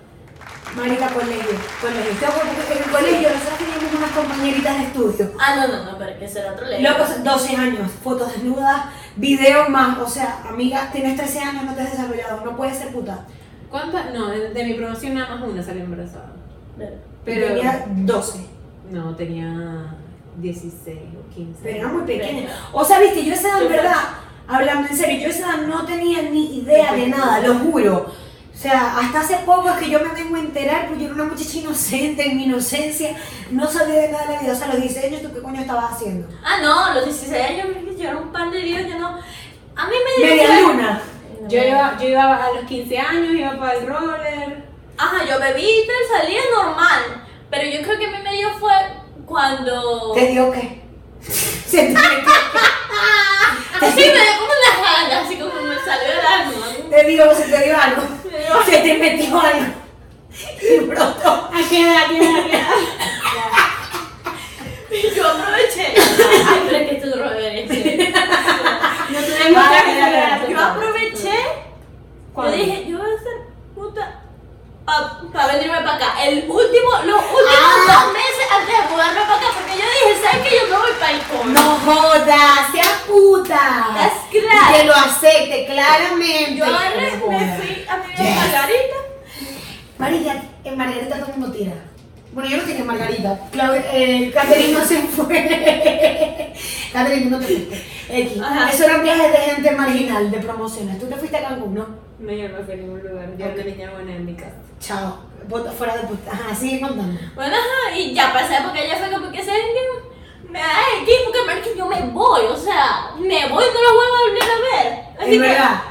[0.74, 1.44] Marica, colegio,
[1.80, 2.12] colegio.
[2.20, 5.32] Yo, porque en el colegio nosotros teníamos unas compañeritas de estudio.
[5.38, 6.82] ah, no, no, no, pero que será otro ley.
[6.82, 9.98] Locos, 12 años, fotos desnudas, videos más.
[9.98, 13.24] O sea, amiga, tienes 13 años, no te has desarrollado, no puedes ser puta.
[13.74, 14.14] ¿Cuántas?
[14.14, 16.30] No, de, de mi promoción nada más una salió embarazada.
[17.24, 17.48] Pero-.
[17.48, 18.38] Tenía 12,
[18.92, 19.96] No, tenía
[20.36, 21.60] 16 o 15.
[21.60, 22.50] pero era muy pequeña.
[22.72, 23.96] O sea, viste, yo esa edad, en verdad,
[24.46, 28.12] hablando en serio, yo esa edad no tenía ni idea de nada, lo juro.
[28.54, 31.14] O sea, hasta hace poco es que yo me vengo a enterar, porque yo era
[31.24, 33.16] una muchacha inocente, en mi inocencia,
[33.50, 34.52] no sabía de nada de la vida.
[34.52, 36.28] O sea, a los 16 años, ¿tú qué coño estabas haciendo?
[36.44, 37.66] Ah, no, los 16 años,
[37.98, 39.18] yo era un pan de Dios, yo no.
[39.74, 40.36] A mí me dio.
[40.36, 41.02] Media luna.
[41.48, 44.64] Yo iba, yo iba a los 15 años, iba para el roller.
[44.96, 47.24] Ajá, yo bebí y tal, salía normal.
[47.50, 48.72] Pero yo creo que a mí me dio fue
[49.26, 50.12] cuando.
[50.14, 50.82] ¿Te dio qué?
[51.20, 52.32] Se te metió
[53.80, 56.66] Así me dio como una gana, así como me salió el alma.
[56.90, 58.02] Te dio, se te dio algo.
[58.66, 59.74] Se te metió algo.
[60.60, 61.50] Y brotó.
[61.52, 62.04] ¿A qué edad?
[62.04, 62.34] ¿A qué edad?
[65.16, 65.86] Yo aproveché.
[66.48, 67.76] Ay, pero es que es reverencia.
[69.10, 70.52] No tenemos que.
[70.52, 70.93] Yo aproveché.
[72.36, 73.36] Yo dije, yo voy a ser
[73.74, 74.20] puta.
[75.32, 76.24] Para venirme para acá.
[76.24, 79.46] El último, los últimos dos meses antes de mudarme para acá.
[79.54, 80.56] Porque yo dije, ¿sabes qué?
[80.58, 81.44] Yo me voy para el coro.
[81.44, 83.96] No jodas, sea puta.
[84.04, 84.76] Es claro.
[84.76, 86.56] Que lo acepte claramente.
[86.56, 88.36] Yo agarré, No me fui a mi Yes.
[88.36, 88.96] Margarita.
[89.98, 91.72] Marica, en Margarita todo el mundo tira.
[92.32, 93.40] Bueno, yo no tenía Margarita.
[93.52, 96.52] Claudia, eh, Catherine no se fue.
[96.92, 97.84] Catherine, no te fuiste.
[98.10, 98.42] X.
[98.72, 100.98] Eso eran viajes de gente marginal, de promociones.
[100.98, 102.03] Tú te fuiste a Cancún, ¿no?
[102.18, 103.28] No, yo no fui a ningún lugar.
[103.36, 103.52] Yo Ok.
[103.54, 104.54] era niña buena en mi casa.
[104.80, 105.18] Chao.
[105.48, 106.32] Bota- Fuera de puta.
[106.32, 107.20] Ajá, sigue contando.
[107.34, 109.52] Bueno, ajá, y ya pasé porque ella fue como que se
[110.48, 113.82] me da el tiempo que ver que yo me voy, o sea, me voy, no
[113.82, 115.04] lo voy a volver a ver.
[115.18, 115.82] Así Es que, verdad.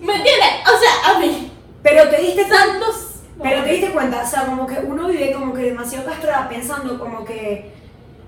[0.00, 0.48] ¿me entiendes?
[0.66, 3.20] O sea, a mí, Pero te diste tantos.
[3.40, 6.98] Pero te diste cuenta, o sea, como que uno vive como que demasiado castrada pensando
[6.98, 7.75] como que,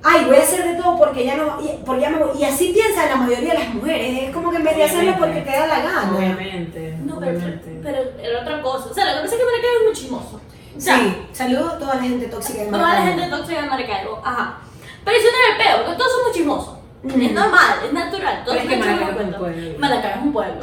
[0.05, 2.39] ay, voy a hacer de todo porque ya no, y- porque ya me voy.
[2.41, 5.15] Y así piensa la mayoría de las mujeres, es como que en vez de hacerlo
[5.19, 6.13] porque te da la gana.
[6.17, 6.97] Obviamente.
[7.05, 7.81] No, pero, obviamente.
[7.83, 8.89] pero era otra cosa.
[8.91, 10.41] O sea, lo que pasa es que Maracaibo es muy chismoso.
[10.77, 13.21] O sea, Sí, saludo a toda la gente tóxica de toda la Maracaibo.
[13.21, 14.59] gente tóxica de Maracaibo, ajá.
[15.05, 16.75] Pero eso no es el peo, porque todos somos chismosos.
[17.03, 17.23] Mm.
[17.23, 18.45] Es normal, es natural.
[18.45, 19.79] Todos Pero es que Maracaibo es un pueblo.
[19.79, 20.55] Maracaibo es un pueblo.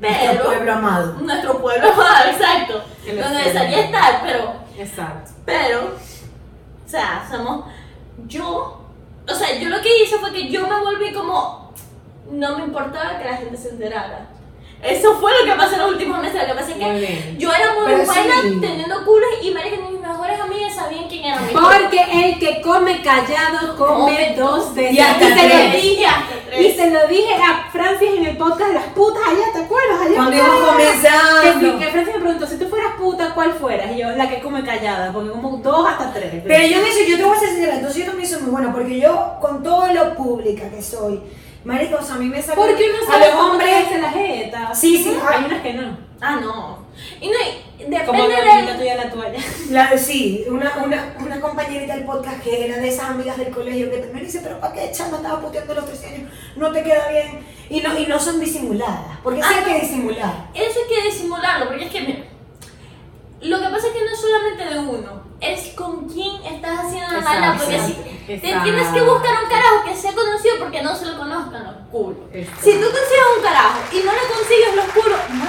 [0.00, 1.12] Nuestro Pero, pueblo amado.
[1.20, 2.82] nuestro pueblo amado, exacto.
[3.06, 5.30] Donde desearía estar, pero Exacto.
[5.44, 5.80] Pero,
[6.86, 7.66] o sea, somos.
[8.26, 8.78] Yo.
[9.28, 11.72] O sea, yo lo que hice fue que yo me volví como.
[12.30, 14.31] No me importaba que la gente se enterara.
[14.82, 16.40] Eso fue lo que pasó en los últimos meses.
[16.42, 18.58] Lo que pasa es que yo era muy Pero buena sí.
[18.60, 23.00] teniendo culos y marica, mis mejores amigas sabían quién era mi Porque el que come
[23.00, 24.94] callado come dos veces.
[24.94, 25.72] Y hasta se lo tres.
[25.82, 26.06] dije,
[26.60, 30.00] y se lo dije a Francis en el podcast de las putas allá, ¿te acuerdas?
[30.02, 31.78] Allá Cuando íbamos comenzando.
[31.78, 33.90] Que, que Francis me preguntó, si tú fueras puta, ¿cuál fueras?
[33.92, 36.42] Y yo, la que come callada, porque como dos hasta tres.
[36.44, 38.50] Pero yo en eso, yo te voy a ser sincera, entonces yo también soy muy
[38.50, 41.20] buena, porque yo, con todo lo pública que soy,
[41.64, 44.10] marica, o sea, a mí me saca Porque uno a sabe los hombres, se la
[44.10, 44.74] jeta.
[44.74, 45.96] Sí, sí, Hay unas que no.
[46.20, 46.82] Ah, no.
[47.20, 47.34] Y no,
[47.78, 48.78] y Como depende la amiguita de.
[48.78, 49.38] tuya la toalla.
[49.70, 53.90] la, sí, una, una, una compañerita del podcast que era de esas amigas del colegio
[53.90, 56.30] que me dice, pero ¿para qué chama estaba puteando a los 13 años?
[56.56, 57.44] No te queda bien.
[57.70, 59.80] Y no, y no son disimuladas, porque sí Ah, hay que no.
[59.80, 60.48] disimular.
[60.54, 62.18] Eso hay que disimularlo, porque es que, mira,
[63.40, 67.12] lo que pasa es que no es solamente de uno, es con quién estás haciendo
[67.14, 67.96] la maldad, porque si
[68.40, 71.74] te tienes que buscar un carajo que sea conocido porque no se lo conozcan los
[71.90, 72.18] culos.
[72.32, 75.44] Si tú consigues un carajo y no le consigues los culos, no,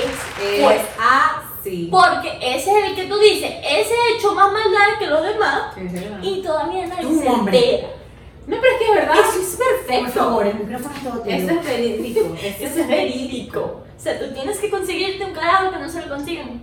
[0.00, 1.88] es, es pues, así.
[1.90, 5.74] Porque ese es el que tú dices, ese hecho más maldad que los demás
[6.22, 8.01] y todavía nadie se entera.
[8.46, 9.14] No, pero es que es verdad.
[9.20, 10.12] Eso es Por perfecto.
[10.12, 11.24] favor, el micrófono es todo.
[11.26, 12.36] Eso es verídico.
[12.60, 13.60] Eso es verídico.
[13.60, 16.16] O sea, tú tienes que conseguirte un carajo que no se lo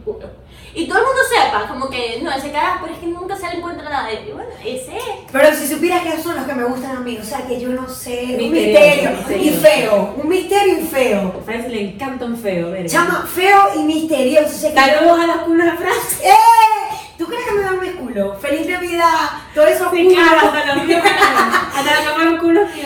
[0.04, 0.30] culo.
[0.76, 3.48] Y todo el mundo sepa, como que no, ese carajo, pero es que nunca se
[3.48, 4.12] le encuentra nada.
[4.12, 5.04] Y bueno, ese es.
[5.32, 7.60] Pero si supieras que esos son los que me gustan a mí, o sea que
[7.62, 11.34] yo no sé, un Misterioso, misterio y feo, un misterio y feo.
[11.40, 12.88] A Francis le encanta un feo, ver.
[12.88, 14.70] Chama, feo y misterioso.
[14.74, 16.20] Saludos a los culos de Francis.
[16.26, 16.89] ¡Eh!
[17.20, 18.34] ¿Tú crees que me dan mi culo?
[18.40, 19.30] ¡Feliz Navidad!
[19.54, 21.02] Todo eso Sí, claro, hasta los míos.
[21.04, 22.18] Hasta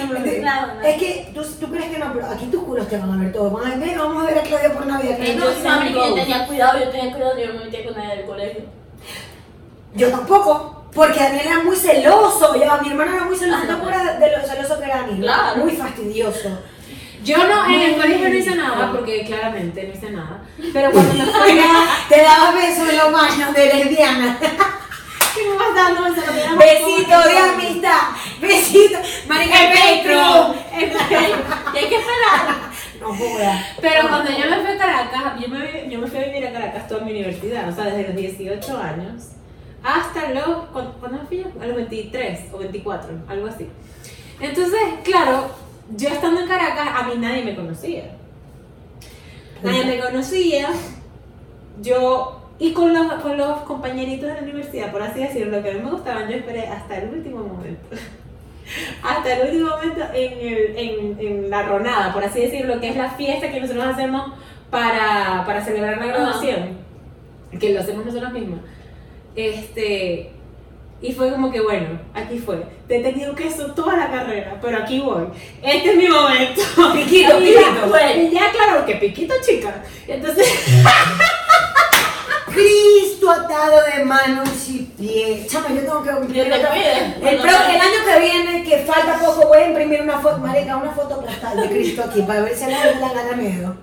[0.07, 0.41] me ven.
[0.41, 0.81] Claro, no.
[0.81, 3.31] Es que tú, tú crees que no, pero aquí tus culos te van a ver
[3.31, 3.53] todos.
[3.53, 5.17] Van a ver, vamos a ver a Claudia por Navidad.
[5.17, 7.95] que no, mami, que yo tenía cuidado, yo tenía cuidado, yo no me metía con
[7.95, 8.61] nadie del colegio.
[9.93, 12.55] Yo tampoco, porque Daniel era muy celoso.
[12.55, 13.67] Ya, mi hermano era muy celoso.
[13.67, 15.21] ¿Te acuerdas de lo celoso que era Daniel?
[15.21, 15.61] Claro.
[15.63, 16.49] Muy fastidioso.
[17.23, 20.41] Yo no, en el colegio no hice nada, porque claramente no hice nada.
[20.73, 22.07] Pero cuando me fui a.
[22.09, 24.37] Te dabas besos en los baños de lesbiana.
[25.35, 26.03] ¿Qué me vas dando?
[26.03, 28.01] Besito de amistad.
[28.39, 28.99] Besito.
[29.27, 30.55] Marica Petro.
[30.71, 32.71] Y hay que esperar.
[32.99, 33.65] No jodas.
[33.81, 36.53] Pero cuando yo me fui a Caracas, yo me, yo me fui a vivir a
[36.53, 39.23] Caracas toda mi universidad, o sea, desde los 18 años
[39.83, 40.65] hasta los.
[40.71, 41.45] ¿Cuándo cuándo me fui yo?
[41.61, 43.67] A los 23 o 24, algo así.
[44.39, 45.49] Entonces, claro,
[45.89, 48.11] yo estando en Caracas, a mí nadie me conocía.
[49.61, 50.69] Nadie me conocía.
[51.81, 52.39] Yo.
[52.59, 55.79] Y con los, con los compañeritos de la universidad, por así decirlo, que a mí
[55.81, 57.95] me gustaban, yo esperé hasta el último momento.
[59.03, 62.95] Hasta el último momento en, el, en, en la ronada, por así decirlo, que es
[62.95, 64.31] la fiesta que nosotros hacemos
[64.69, 66.77] para, para celebrar la graduación,
[67.59, 68.61] que lo hacemos nosotros mismos.
[69.35, 70.31] Este,
[71.03, 72.63] y fue como que, bueno, aquí fue.
[72.87, 75.25] Te he tenido que eso toda la carrera, pero aquí voy.
[75.61, 76.61] Este es mi momento.
[76.93, 77.89] Piquito, Y ya, piquito.
[77.89, 79.83] pues, ya, claro, que piquito, chica.
[80.07, 80.47] Entonces,
[82.53, 85.45] Cristo atado de manos y pies.
[85.47, 86.45] Chama, yo tengo que cumplir.
[86.45, 87.29] Yo te.
[87.29, 91.19] El, año que viene, que falta poco, voy a imprimir una foto, marica, una foto
[91.19, 93.75] postal de Cristo aquí para ver si a da gana miedo.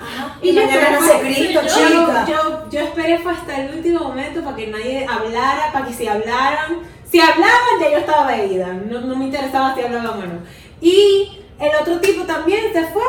[0.00, 0.38] Ajá.
[0.42, 2.26] Y Y yo mañana esperé, fue- Cristo, yo, chica.
[2.28, 6.06] yo, yo esperé fue hasta el último momento para que nadie hablara, para que si
[6.08, 6.78] hablaran,
[7.10, 10.38] si hablaban ya yo estaba veída, no, no me interesaba si hablaban o no.
[10.80, 13.02] Y el otro tipo también se fue.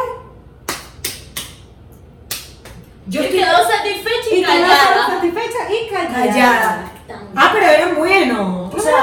[3.08, 5.08] Yo Y quedó satisfecha y Y quedó callada.
[5.08, 6.14] satisfecha y callada.
[6.26, 6.92] callada.
[7.36, 8.74] Ah, pero eran buenos.
[8.74, 8.94] O sea,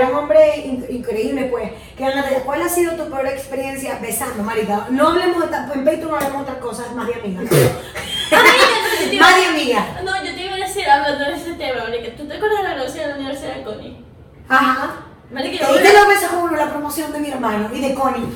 [0.00, 1.70] eran hombres in- increíbles, pues.
[2.00, 4.86] Que ¿Cuál ha sido tu peor experiencia besando, marica?
[4.88, 7.44] No hablemos de en Patreon no hablemos de otras cosas, más de amigas.
[9.20, 9.84] más de amigas.
[10.02, 12.64] No, yo te iba a decir, hablando de ese tema, marica, ¿tú te acuerdas de
[12.64, 14.04] la graduación de la Universidad de Connie?
[14.48, 14.96] Ajá.
[15.30, 17.92] Marica, Y yo te lo beso como uno, la promoción de mi hermano y de
[17.92, 18.32] Connie.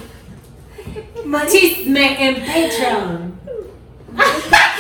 [1.25, 1.51] Marica.
[1.51, 3.35] Chisme en Patreon.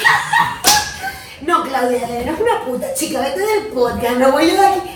[1.40, 4.88] No, Claudia, eres una puta chica, vete del podcast, no voy a dar aquí.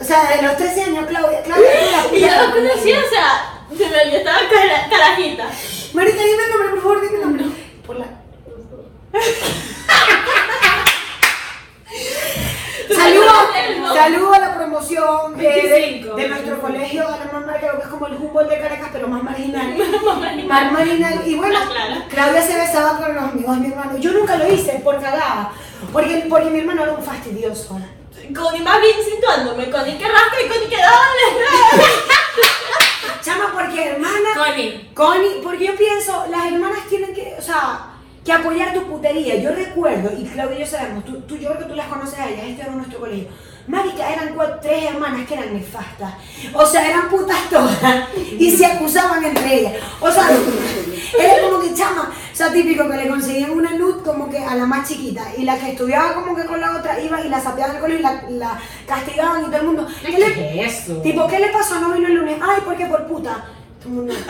[0.00, 1.68] O sea, de los 13 años, Claudia, Claudia.
[2.12, 5.48] Y yo lo conocí, o sea, de verdad, yo estaba cara- carajita.
[5.94, 7.44] Marica, dime el nombre, por favor, dime el nombre.
[7.86, 8.06] Por la...
[12.94, 16.60] Saludos, saludo a la promoción de, 25, de nuestro 25.
[16.60, 19.76] colegio, a la más marca, que es como el Humboldt de Caracas, pero más marginal.
[20.48, 21.22] Más marginal.
[21.26, 21.58] Y bueno.
[22.08, 23.98] Claudia se besaba con los amigos de mi hermano.
[23.98, 25.52] Yo nunca lo hice por cagada,
[25.92, 27.78] porque, porque mi hermano era un fastidioso.
[28.34, 31.46] Connie más bien situándome, Connie que rasca y Connie que dale.
[33.22, 34.28] Chama, porque hermana.
[34.36, 34.90] Connie.
[34.94, 37.86] Connie, porque yo pienso, las hermanas tienen que, o sea,
[38.24, 39.36] que apoyar tu putería.
[39.36, 42.18] Yo recuerdo, y Claudia y yo sabemos, tú, tú- yo creo que tú las conoces
[42.18, 43.28] a ellas, este era nuestro colegio.
[43.68, 46.14] Marica, eran cuatro, tres hermanas que eran nefastas.
[46.54, 48.08] O sea, eran putas todas.
[48.38, 49.74] Y se acusaban entre ellas.
[50.00, 50.26] O sea,
[51.18, 52.10] era como que chama.
[52.32, 55.22] O sea, típico que le conseguían una luz como que a la más chiquita.
[55.36, 58.00] Y la que estudiaba como que con la otra iba y la sapeaban del colegio
[58.00, 59.86] y la, la castigaban y todo el mundo.
[60.00, 61.02] ¿Qué le, ¿Qué es eso?
[61.02, 61.78] Tipo, ¿qué le pasó?
[61.78, 62.38] No vino el lunes.
[62.40, 62.86] Ay, ¿por qué?
[62.86, 63.44] Por puta.
[63.80, 64.14] Todo el mundo.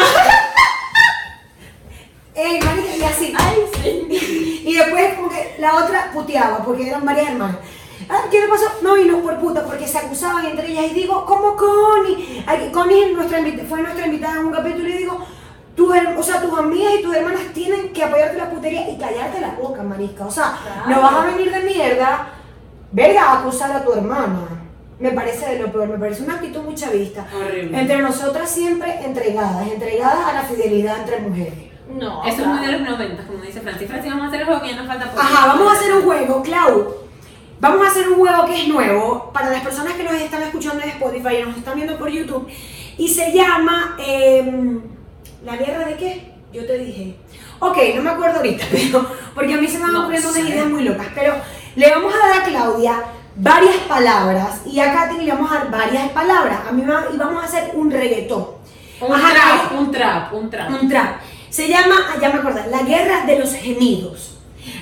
[2.34, 3.32] Ey, marica, y así.
[3.38, 4.62] Ay, sí.
[4.66, 7.58] Y después como que la otra puteaba, porque eran varias hermanas.
[8.09, 8.64] Ah, ¿Qué le pasó?
[8.82, 10.86] No vino por puta, porque se acusaban entre ellas.
[10.90, 12.44] Y digo, ¿cómo Connie?
[12.46, 13.38] Ay, Connie es nuestra
[13.68, 15.18] fue nuestra invitada en un capítulo y digo,
[15.74, 19.40] tus, o sea, tus amigas y tus hermanas tienen que apoyarte la putería y callarte
[19.40, 20.26] la boca, marisca.
[20.26, 20.90] O sea, Claro.
[20.90, 22.28] no vas a venir de mierda,
[22.92, 24.40] verga, a acusar a tu hermana.
[24.99, 27.24] Me parece de lo peor, me parece una actitud muy chavista.
[27.32, 27.78] Horrible.
[27.80, 31.55] Entre nosotras siempre entregadas, entregadas a la fidelidad entre mujeres.
[31.88, 32.20] No.
[32.24, 32.51] Eso es claro.
[32.55, 33.88] muy de los 90, como dice Francis.
[33.88, 35.20] Francis, vamos a hacer el juego que ya nos falta poco.
[35.22, 36.94] Ajá, vamos a hacer un juego, Clau.
[37.61, 40.82] Vamos a hacer un juego que es nuevo para las personas que nos están escuchando
[40.82, 42.48] en Spotify y nos están viendo por YouTube.
[42.96, 44.80] Y se llama em,
[45.44, 46.32] ¿La guerra de qué?
[46.52, 47.16] Yo te dije.
[47.61, 50.48] Ok, no me acuerdo ahorita, pero porque a mí se me van No ocurriendo unas
[50.48, 51.06] ideas muy locas.
[51.14, 51.34] Pero
[51.76, 53.02] le vamos a dar a Claudia
[53.36, 56.61] varias palabras y a Katherine le vamos a dar varias palabras.
[56.68, 58.46] A mí me va- y vamos a hacer un reggaetón.
[59.00, 60.70] Un Ajá, trap, un trap, un trap.
[60.70, 61.16] Un trap.
[61.50, 64.38] Se llama, ah, ya me acordé, la guerra de los gemidos.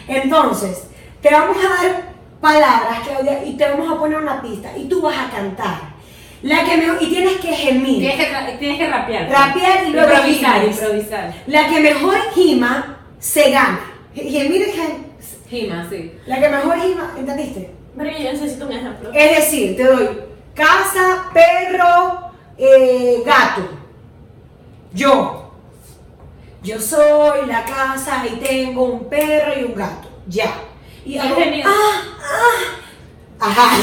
[0.09, 0.85] Entonces,
[1.21, 2.16] te vamos a dar
[2.47, 5.97] palabras, Claudia, y te vamos a poner una pista y tú vas a cantar.
[6.43, 7.99] La que me, y tienes que gemir.
[7.99, 9.29] Tienes que, tienes que rapear.
[9.29, 10.81] Rapear y luego improvisar, gimes.
[10.81, 11.35] improvisar.
[11.49, 13.81] La que mejor gima se gana.
[14.15, 14.75] Gemir es
[15.49, 16.13] Gima, sí.
[16.27, 17.71] La que mejor gima, ¿entendiste?
[17.95, 19.11] Verga, yo necesito un ejemplo.
[19.13, 20.09] Es decir, te doy
[20.55, 23.69] casa, perro, eh, gato.
[24.93, 25.51] Yo.
[26.63, 30.09] Yo soy la casa y tengo un perro y un gato.
[30.29, 30.53] Ya.
[31.07, 33.47] Y hago, ah, ah.
[33.49, 33.77] Ajá.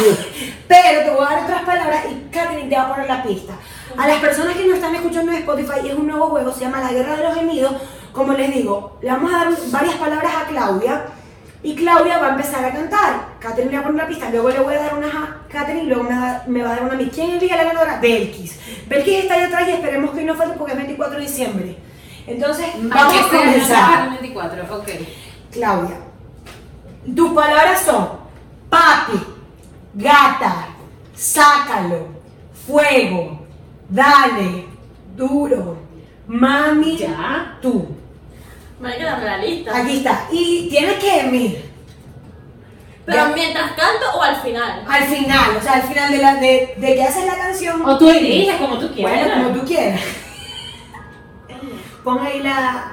[0.67, 3.53] Pero te voy a dar otras palabras y Katherine te va a poner la pista.
[3.97, 6.81] A las personas que nos están escuchando en Spotify es un nuevo juego, se llama
[6.81, 7.73] La Guerra de los Gemidos.
[8.11, 11.05] Como les digo, le vamos a dar varias palabras a Claudia
[11.63, 13.25] y Claudia va a empezar a cantar.
[13.39, 15.83] Katherine le va a poner la pista, luego le voy a dar una a Katherine
[15.83, 17.09] y luego me, va- me va a dar una a mí.
[17.13, 17.99] ¿Quién es la ganadora?
[18.01, 18.59] Belkis.
[18.87, 21.77] Belkis está ahí atrás y esperemos que no falte porque es 24 de diciembre.
[22.27, 24.03] Entonces, vamos a comenzar.
[24.07, 24.89] el 24, ok.
[25.51, 25.97] Claudia,
[27.15, 28.07] tus palabras son
[28.69, 29.19] papi,
[29.93, 30.67] gata,
[31.15, 32.07] sácalo,
[32.65, 33.45] fuego,
[33.89, 34.65] dale,
[35.15, 35.77] duro,
[36.27, 37.57] mami, Ya.
[37.61, 37.87] tú.
[38.79, 39.77] Marica, dame la lista.
[39.77, 40.27] Aquí está.
[40.31, 41.71] Y tienes que gemir.
[43.05, 43.33] Pero Ya.
[43.35, 44.83] mientras canto o al final.
[44.89, 47.81] Al final, o sea, al final de, la, de, de que haces la canción.
[47.85, 49.27] O tú eliges como tú quieras.
[49.27, 50.01] Bueno, como tú quieras.
[52.03, 52.92] Pon ahí la.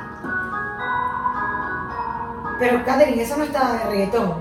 [2.61, 4.35] Pero, Katherine, eso no está de reggaetón.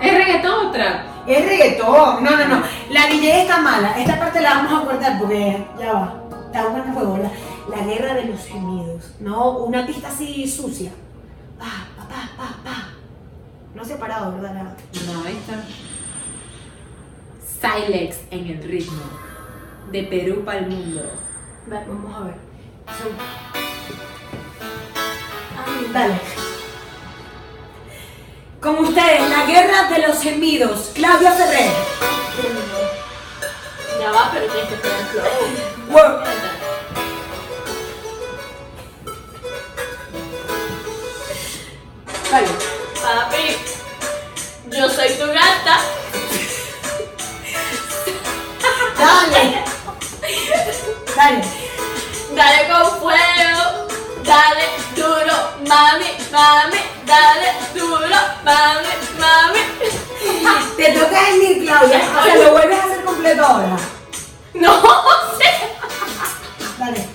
[0.00, 1.00] ¿Es reggaetón o trap?
[1.26, 2.22] Es reggaetón.
[2.24, 2.62] No, no, no.
[2.90, 3.98] La DJ está mala.
[3.98, 6.22] Esta parte la vamos a cortar porque ya va.
[6.46, 7.18] Está bueno fuego.
[7.18, 9.12] La, la guerra de los gemidos.
[9.20, 10.92] No, una pista así sucia.
[11.58, 11.64] Pa,
[11.96, 12.88] pa, pa, pa, pa.
[13.74, 14.54] No separado, ¿verdad?
[14.54, 15.64] La- No, ahí está.
[17.80, 19.02] Silex en el ritmo.
[19.90, 21.02] De Perú para el mundo.
[21.66, 22.34] Vamos a ver.
[25.66, 26.20] Ay, Dale.
[28.60, 30.90] Con ustedes, la guerra de los gemidos.
[30.94, 31.70] Claudia Ferrer.
[34.00, 35.24] Ya va, pero tienes que tener flow.
[35.88, 36.20] Wow.
[42.30, 42.48] Dale.
[43.02, 43.56] Papi,
[44.76, 45.80] yo soy tu gata.
[48.98, 49.64] Dale.
[51.14, 51.44] Dale.
[52.34, 53.86] Dale con fuego.
[54.24, 54.85] Dale
[55.66, 56.80] mami, mami.
[57.06, 59.60] Dale duro, mami, mami.
[60.76, 62.00] Te toca gemir, Claudia.
[62.18, 63.76] O sea, lo vuelves a hacer completo ahora.
[64.54, 64.82] No
[65.38, 65.50] sé.
[66.78, 67.06] Dale.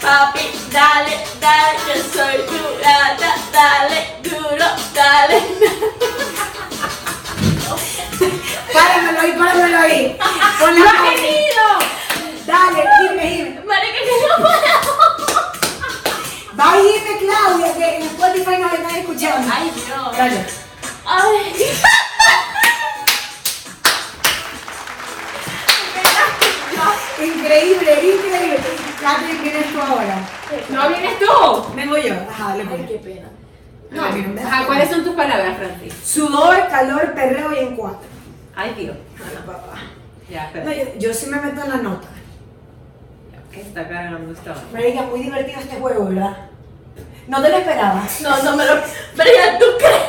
[0.00, 3.34] Papi, dale, dale, yo soy tu gata.
[3.52, 5.42] Dale duro, dale.
[8.72, 10.18] Páramelo ahí, páramelo ahí.
[10.58, 11.50] Con la ¡Lo he!
[12.46, 13.60] Dale, dime, dime.
[13.66, 14.99] Marica, que no puedo.
[16.60, 19.50] Va y dime, Claudia, que en Spotify nos están escuchando.
[19.52, 20.16] Ay, Dios.
[20.16, 20.46] Dale.
[21.06, 21.54] Ay.
[27.22, 28.58] Increíble, increíble.
[29.00, 30.18] Catherine, vienes tú ahora.
[30.70, 31.74] ¿No vienes tú?
[31.74, 32.14] Vengo yo.
[32.30, 32.86] Ajá, Ay, pues.
[32.88, 33.28] qué pena.
[33.90, 35.94] No, a no me Ajá, ¿cuáles son tus palabras, Francis?
[36.04, 38.08] Sudor, calor, perreo y en cuatro.
[38.54, 38.96] Ay, Dios.
[39.18, 39.78] Bueno, papá.
[40.30, 40.74] Ya, No, espera.
[40.94, 42.08] yo, yo sí me meto en la nota.
[43.52, 44.68] ¿Qué está cargando esta vaina?
[44.72, 46.49] Marica, muy divertido este juego, ¿verdad?
[47.30, 48.20] No te lo esperabas.
[48.22, 48.74] No, no me lo.
[49.16, 50.02] Pero ya tú crees.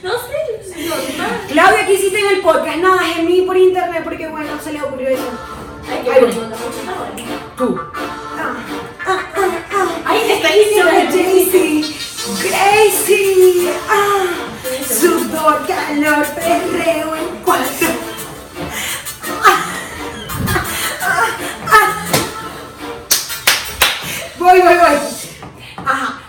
[0.00, 1.40] No sé, es normal.
[1.48, 2.76] Claudia, ¿qué hiciste en el podcast?
[2.76, 5.28] Nada, gemí por internet porque, bueno, se le ocurrió eso.
[5.90, 6.26] Ay, qué bueno.
[6.28, 7.56] no, no, no, no.
[7.56, 7.80] Tú.
[7.96, 8.54] Ah,
[9.04, 10.02] ah, ah, ah.
[10.04, 10.90] Ay, te está diciendo.
[11.10, 11.82] Jaycee,
[12.44, 14.26] Gracie, ah,
[14.86, 17.88] sudor, calor, perreo en cuatro.
[19.44, 19.64] Ah,
[21.02, 21.26] ah,
[21.72, 22.06] ah.
[24.38, 24.98] Voy, voy, voy.
[25.84, 26.21] Ajá.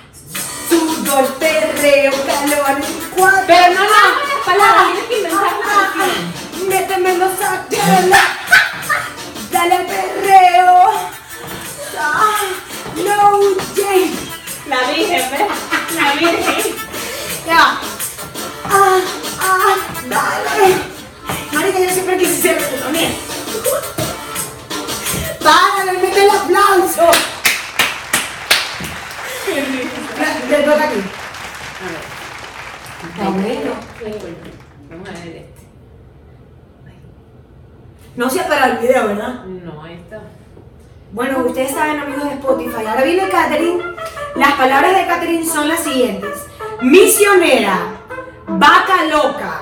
[0.74, 2.82] Sudor, perreo, calor
[3.16, 3.44] cuatro.
[3.46, 3.90] Pero no, no,
[4.28, 6.68] las palabras, tienes que inventar la canción.
[6.68, 7.32] Méteme los.
[9.52, 10.76] Dale perreo.
[12.00, 12.42] Ah,
[12.96, 13.40] no,
[13.76, 14.04] Jay.
[14.68, 15.42] La virgen, ¿ves?
[15.96, 16.76] La virgen.
[17.46, 17.80] Ya.
[18.66, 19.00] Ah,
[19.42, 19.76] ah,
[20.08, 20.76] dale.
[21.52, 23.12] Marica, yo siempre quise ser reggaetonera.
[25.40, 27.33] Párale, mete el aplauso.
[30.50, 31.02] Le toca aquí.
[33.22, 33.74] A ver.
[34.90, 35.64] Vamos a ver este.
[38.16, 39.46] No se ha parado el video, ¿verdad?
[39.46, 40.22] No, ahí está.
[41.12, 42.86] Bueno, ustedes saben, amigos de Spotify.
[42.88, 43.84] Ahora viene Catherine.
[44.36, 46.46] Las palabras de Catherine son las siguientes:
[46.82, 47.78] misionera,
[48.48, 49.62] vaca loca,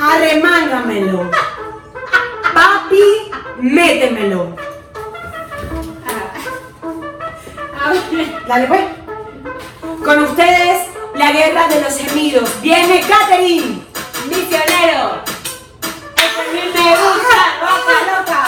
[0.00, 1.30] arremángamelo,
[2.54, 4.56] papi, métemelo.
[7.80, 8.46] A ver.
[8.46, 8.97] Dale, pues.
[10.04, 12.48] Con ustedes, la guerra de los gemidos.
[12.62, 13.82] ¡Viene Catherine!
[14.28, 15.22] Misionero.
[16.52, 18.38] Mí me gusta, loca, loca.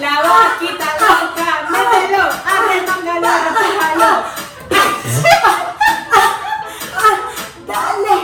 [0.00, 4.10] La vaquita loca, mételo, arremángalo, arrepújalo.
[7.66, 8.14] ¡Dale!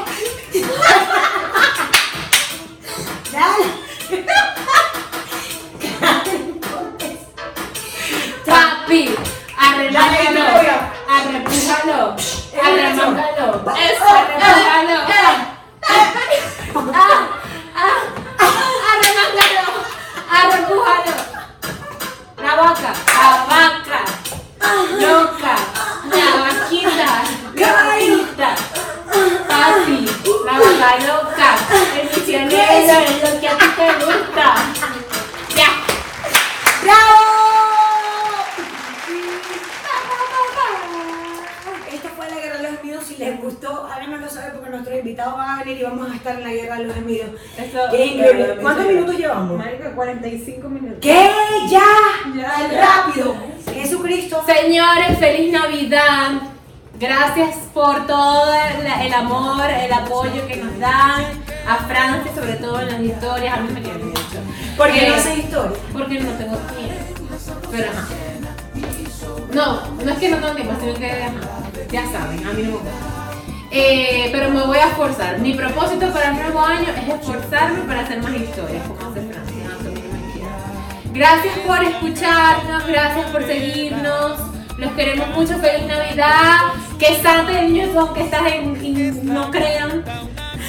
[3.32, 3.77] ¡Dale!
[78.30, 79.54] Más historias, como hace Francia.
[81.12, 84.38] Gracias por escucharnos, gracias por seguirnos.
[84.76, 86.56] Los queremos mucho, feliz Navidad.
[86.98, 90.04] Que Santa y el Niño Jesús, aunque estás en, en- no crean,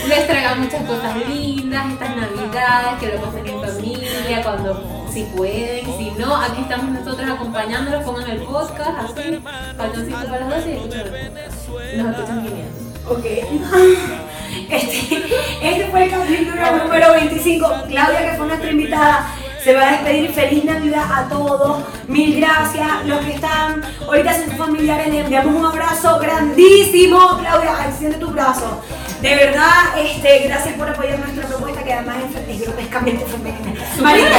[0.08, 5.86] les traigan muchas cosas lindas estas Navidades, que lo pasen en familia, cuando si pueden,
[5.98, 9.40] si no, aquí estamos nosotros acompañándolos, pongan el podcast así,
[9.78, 11.96] faltoncito para las 12 y escuchan el podcast.
[11.98, 12.80] Nos escuchan viniendo.
[13.10, 13.26] Ok.
[14.70, 15.18] Este,
[15.64, 17.68] este fue el capítulo número 25.
[17.88, 20.32] Claudia, que fue nuestra invitada, se va a despedir.
[20.32, 21.84] Feliz Navidad a todos.
[22.08, 22.88] Mil gracias.
[23.06, 27.40] Los que están ahorita son familiares, les enviamos un abrazo grandísimo.
[27.40, 28.82] Claudia, extiende tu brazo.
[29.22, 33.82] De verdad, este, gracias por apoyar nuestra propuesta, que además es, es grotescamente femenina.
[34.02, 34.38] Marica,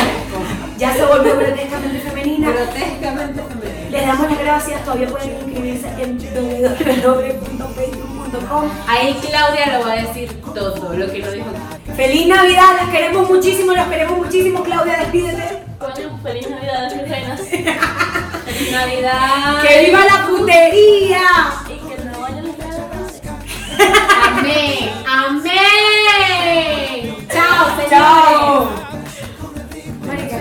[0.78, 2.50] ya se volvió grotescamente femenina.
[2.52, 3.90] Grotescamente femenino.
[3.90, 4.84] Les damos las gracias.
[4.84, 6.18] Todavía pueden inscribirse en
[8.30, 8.70] www.facebook.com.
[8.86, 11.46] Ahí Claudia lo va a decir todo, lo que lo dijo.
[11.96, 14.62] Feliz Navidad, las queremos muchísimo, las queremos muchísimo.
[14.62, 15.64] Claudia, despídete.
[15.78, 17.40] Coño, feliz Navidad, mis reinas.
[18.44, 19.62] Feliz Navidad.
[19.62, 21.22] ¡Que viva la putería!
[21.68, 22.12] Y que les
[22.56, 23.20] traiga cosas.
[24.26, 24.90] Amén.
[25.08, 27.16] Amén.
[27.32, 27.90] Chao, señores.
[27.90, 28.70] ¡Chao!
[30.06, 30.38] Marica,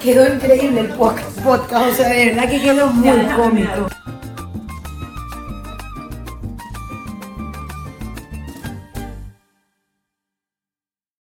[0.00, 3.88] quedó increíble el podcast, podcast, o sea, de verdad que quedó muy cómico.